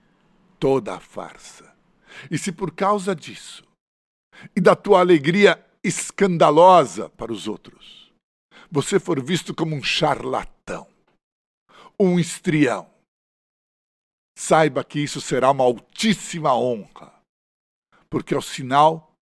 toda 0.60 0.96
a 0.96 1.00
farsa. 1.00 1.72
E 2.32 2.38
se 2.40 2.52
por 2.52 2.72
causa 2.72 3.16
disso 3.16 3.64
e 4.56 4.60
da 4.60 4.76
tua 4.76 5.02
alegria 5.02 5.64
escandalosa 5.84 7.10
para 7.10 7.32
os 7.32 7.48
outros, 7.48 8.12
você 8.72 9.00
for 9.00 9.24
visto 9.24 9.54
como 9.54 9.76
um 9.76 9.84
charlatão, 9.84 10.53
um 12.00 12.20
estrião. 12.20 12.92
Saiba 14.38 14.84
que 14.84 15.00
isso 15.00 15.22
será 15.22 15.52
uma 15.52 15.64
altíssima 15.64 16.56
honra, 16.56 17.14
porque 18.10 18.34
é 18.34 18.38
o 18.38 18.42
sinal 18.42 19.16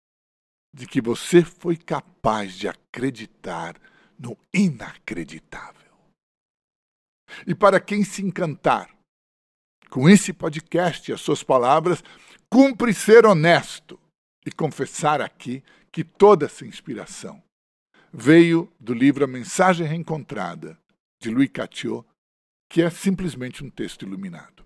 de 0.74 0.88
que 0.88 1.02
você 1.02 1.44
foi 1.44 1.76
capaz 1.76 2.56
de 2.56 2.68
acreditar 2.68 3.80
no 4.18 4.38
inacreditável. 4.54 5.92
E 7.46 7.54
para 7.54 7.80
quem 7.80 8.04
se 8.04 8.22
encantar 8.22 8.96
com 9.90 10.10
esse 10.10 10.32
podcast 10.32 11.12
e 11.12 11.14
as 11.14 11.20
suas 11.20 11.44
palavras, 11.44 12.02
cumpre 12.50 12.94
ser 12.94 13.26
honesto 13.26 14.00
e 14.46 14.52
confessar 14.52 15.22
aqui 15.22 15.62
que 15.92 16.04
toda 16.04 16.46
essa 16.46 16.66
inspiração 16.66 17.44
veio 18.14 18.72
do 18.80 18.94
livro 18.94 19.24
A 19.24 19.28
Mensagem 19.28 19.86
Reencontrada, 19.86 20.80
de 21.22 21.30
Louis 21.30 21.50
Catio, 21.50 22.06
que 22.72 22.82
é 22.82 22.90
simplesmente 22.90 23.64
um 23.64 23.70
texto 23.70 24.04
iluminado. 24.04 24.64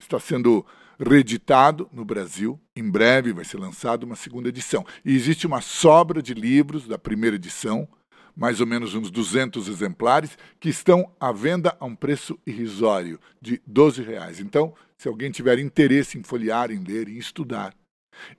Está 0.00 0.20
sendo 0.20 0.64
reeditado 1.00 1.90
no 1.92 2.04
Brasil, 2.04 2.60
em 2.76 2.88
breve 2.88 3.32
vai 3.32 3.44
ser 3.44 3.58
lançada 3.58 4.06
uma 4.06 4.14
segunda 4.14 4.48
edição. 4.48 4.86
E 5.04 5.12
existe 5.12 5.44
uma 5.44 5.60
sobra 5.60 6.22
de 6.22 6.32
livros 6.32 6.86
da 6.86 6.96
primeira 6.96 7.34
edição, 7.34 7.88
mais 8.36 8.60
ou 8.60 8.68
menos 8.68 8.94
uns 8.94 9.10
200 9.10 9.66
exemplares, 9.66 10.38
que 10.60 10.68
estão 10.68 11.12
à 11.18 11.32
venda 11.32 11.76
a 11.80 11.84
um 11.84 11.96
preço 11.96 12.38
irrisório 12.46 13.18
de 13.40 13.60
12 13.66 14.02
reais. 14.02 14.38
Então, 14.38 14.72
se 14.96 15.08
alguém 15.08 15.32
tiver 15.32 15.58
interesse 15.58 16.16
em 16.16 16.22
folhear, 16.22 16.70
em 16.70 16.84
ler, 16.84 17.08
em 17.08 17.18
estudar, 17.18 17.74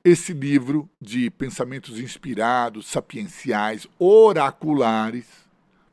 esse 0.06 0.32
livro 0.32 0.90
de 1.02 1.30
pensamentos 1.30 2.00
inspirados, 2.00 2.88
sapienciais, 2.88 3.86
oraculares, 4.00 5.26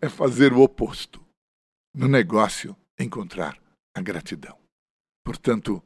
é 0.00 0.08
fazer 0.08 0.52
o 0.52 0.60
oposto. 0.60 1.22
No 1.94 2.08
negócio, 2.08 2.74
encontrar 2.98 3.60
a 3.94 4.00
gratidão. 4.00 4.58
Portanto, 5.24 5.82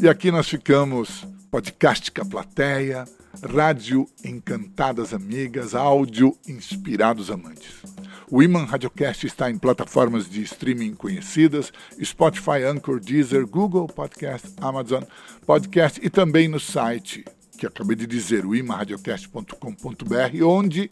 E 0.00 0.08
aqui 0.08 0.30
nós 0.30 0.48
ficamos 0.48 1.26
podcast 1.50 2.10
com 2.10 2.22
a 2.22 2.24
plateia, 2.24 3.04
rádio 3.48 4.06
encantadas 4.24 5.12
amigas, 5.14 5.74
áudio 5.74 6.36
inspirados 6.46 7.30
amantes. 7.30 7.82
O 8.30 8.42
Iman 8.42 8.64
Radiocast 8.64 9.26
está 9.26 9.50
em 9.50 9.58
plataformas 9.58 10.28
de 10.28 10.42
streaming 10.42 10.94
conhecidas, 10.94 11.72
Spotify, 12.02 12.62
Anchor, 12.66 12.98
Deezer, 12.98 13.46
Google 13.46 13.86
Podcast, 13.86 14.48
Amazon 14.60 15.02
Podcast 15.46 16.00
e 16.02 16.08
também 16.08 16.48
no 16.48 16.58
site 16.58 17.24
que 17.62 17.66
acabei 17.66 17.94
de 17.94 18.08
dizer, 18.08 18.44
o 18.44 18.56
imanradiocast.com.br, 18.56 20.44
onde 20.44 20.90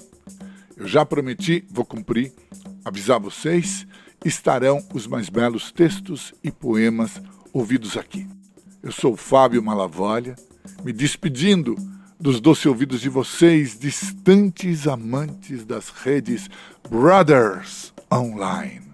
eu 0.77 0.87
já 0.87 1.05
prometi, 1.05 1.65
vou 1.69 1.85
cumprir, 1.85 2.33
avisar 2.85 3.19
vocês, 3.19 3.85
estarão 4.25 4.81
os 4.95 5.07
mais 5.09 5.29
belos 5.29 5.73
textos 5.73 6.33
e 6.45 6.53
poemas 6.53 7.21
ouvidos 7.53 7.97
aqui. 7.97 8.29
Eu 8.81 8.93
sou 8.93 9.17
Fábio 9.17 9.61
Malavolha, 9.61 10.37
me 10.85 10.93
despedindo 10.93 11.75
dos 12.21 12.39
doce 12.39 12.69
ouvidos 12.69 13.01
de 13.01 13.09
vocês, 13.09 13.77
distantes 13.79 14.87
amantes 14.87 15.65
das 15.65 15.89
redes 15.89 16.51
Brothers 16.89 17.93
Online. 18.13 18.93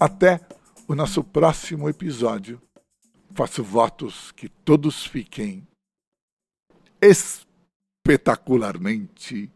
Até 0.00 0.40
o 0.86 0.94
nosso 0.94 1.22
próximo 1.22 1.90
episódio. 1.90 2.58
Faço 3.34 3.62
votos 3.62 4.32
que 4.32 4.48
todos 4.48 5.04
fiquem 5.04 5.68
espetacularmente 7.00 9.52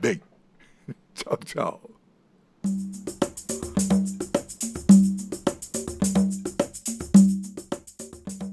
bem. 0.00 0.20
Tchau, 1.14 1.36
tchau. 1.44 1.80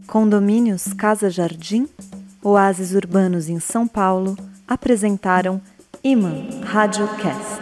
Condomínios 0.06 0.94
Casa 0.94 1.30
Jardim 1.30 1.88
Oásis 2.42 2.94
Urbanos 2.94 3.50
em 3.50 3.60
São 3.60 3.86
Paulo 3.86 4.38
apresentaram 4.66 5.62
Iman 6.02 6.62
Radiocast. 6.64 7.59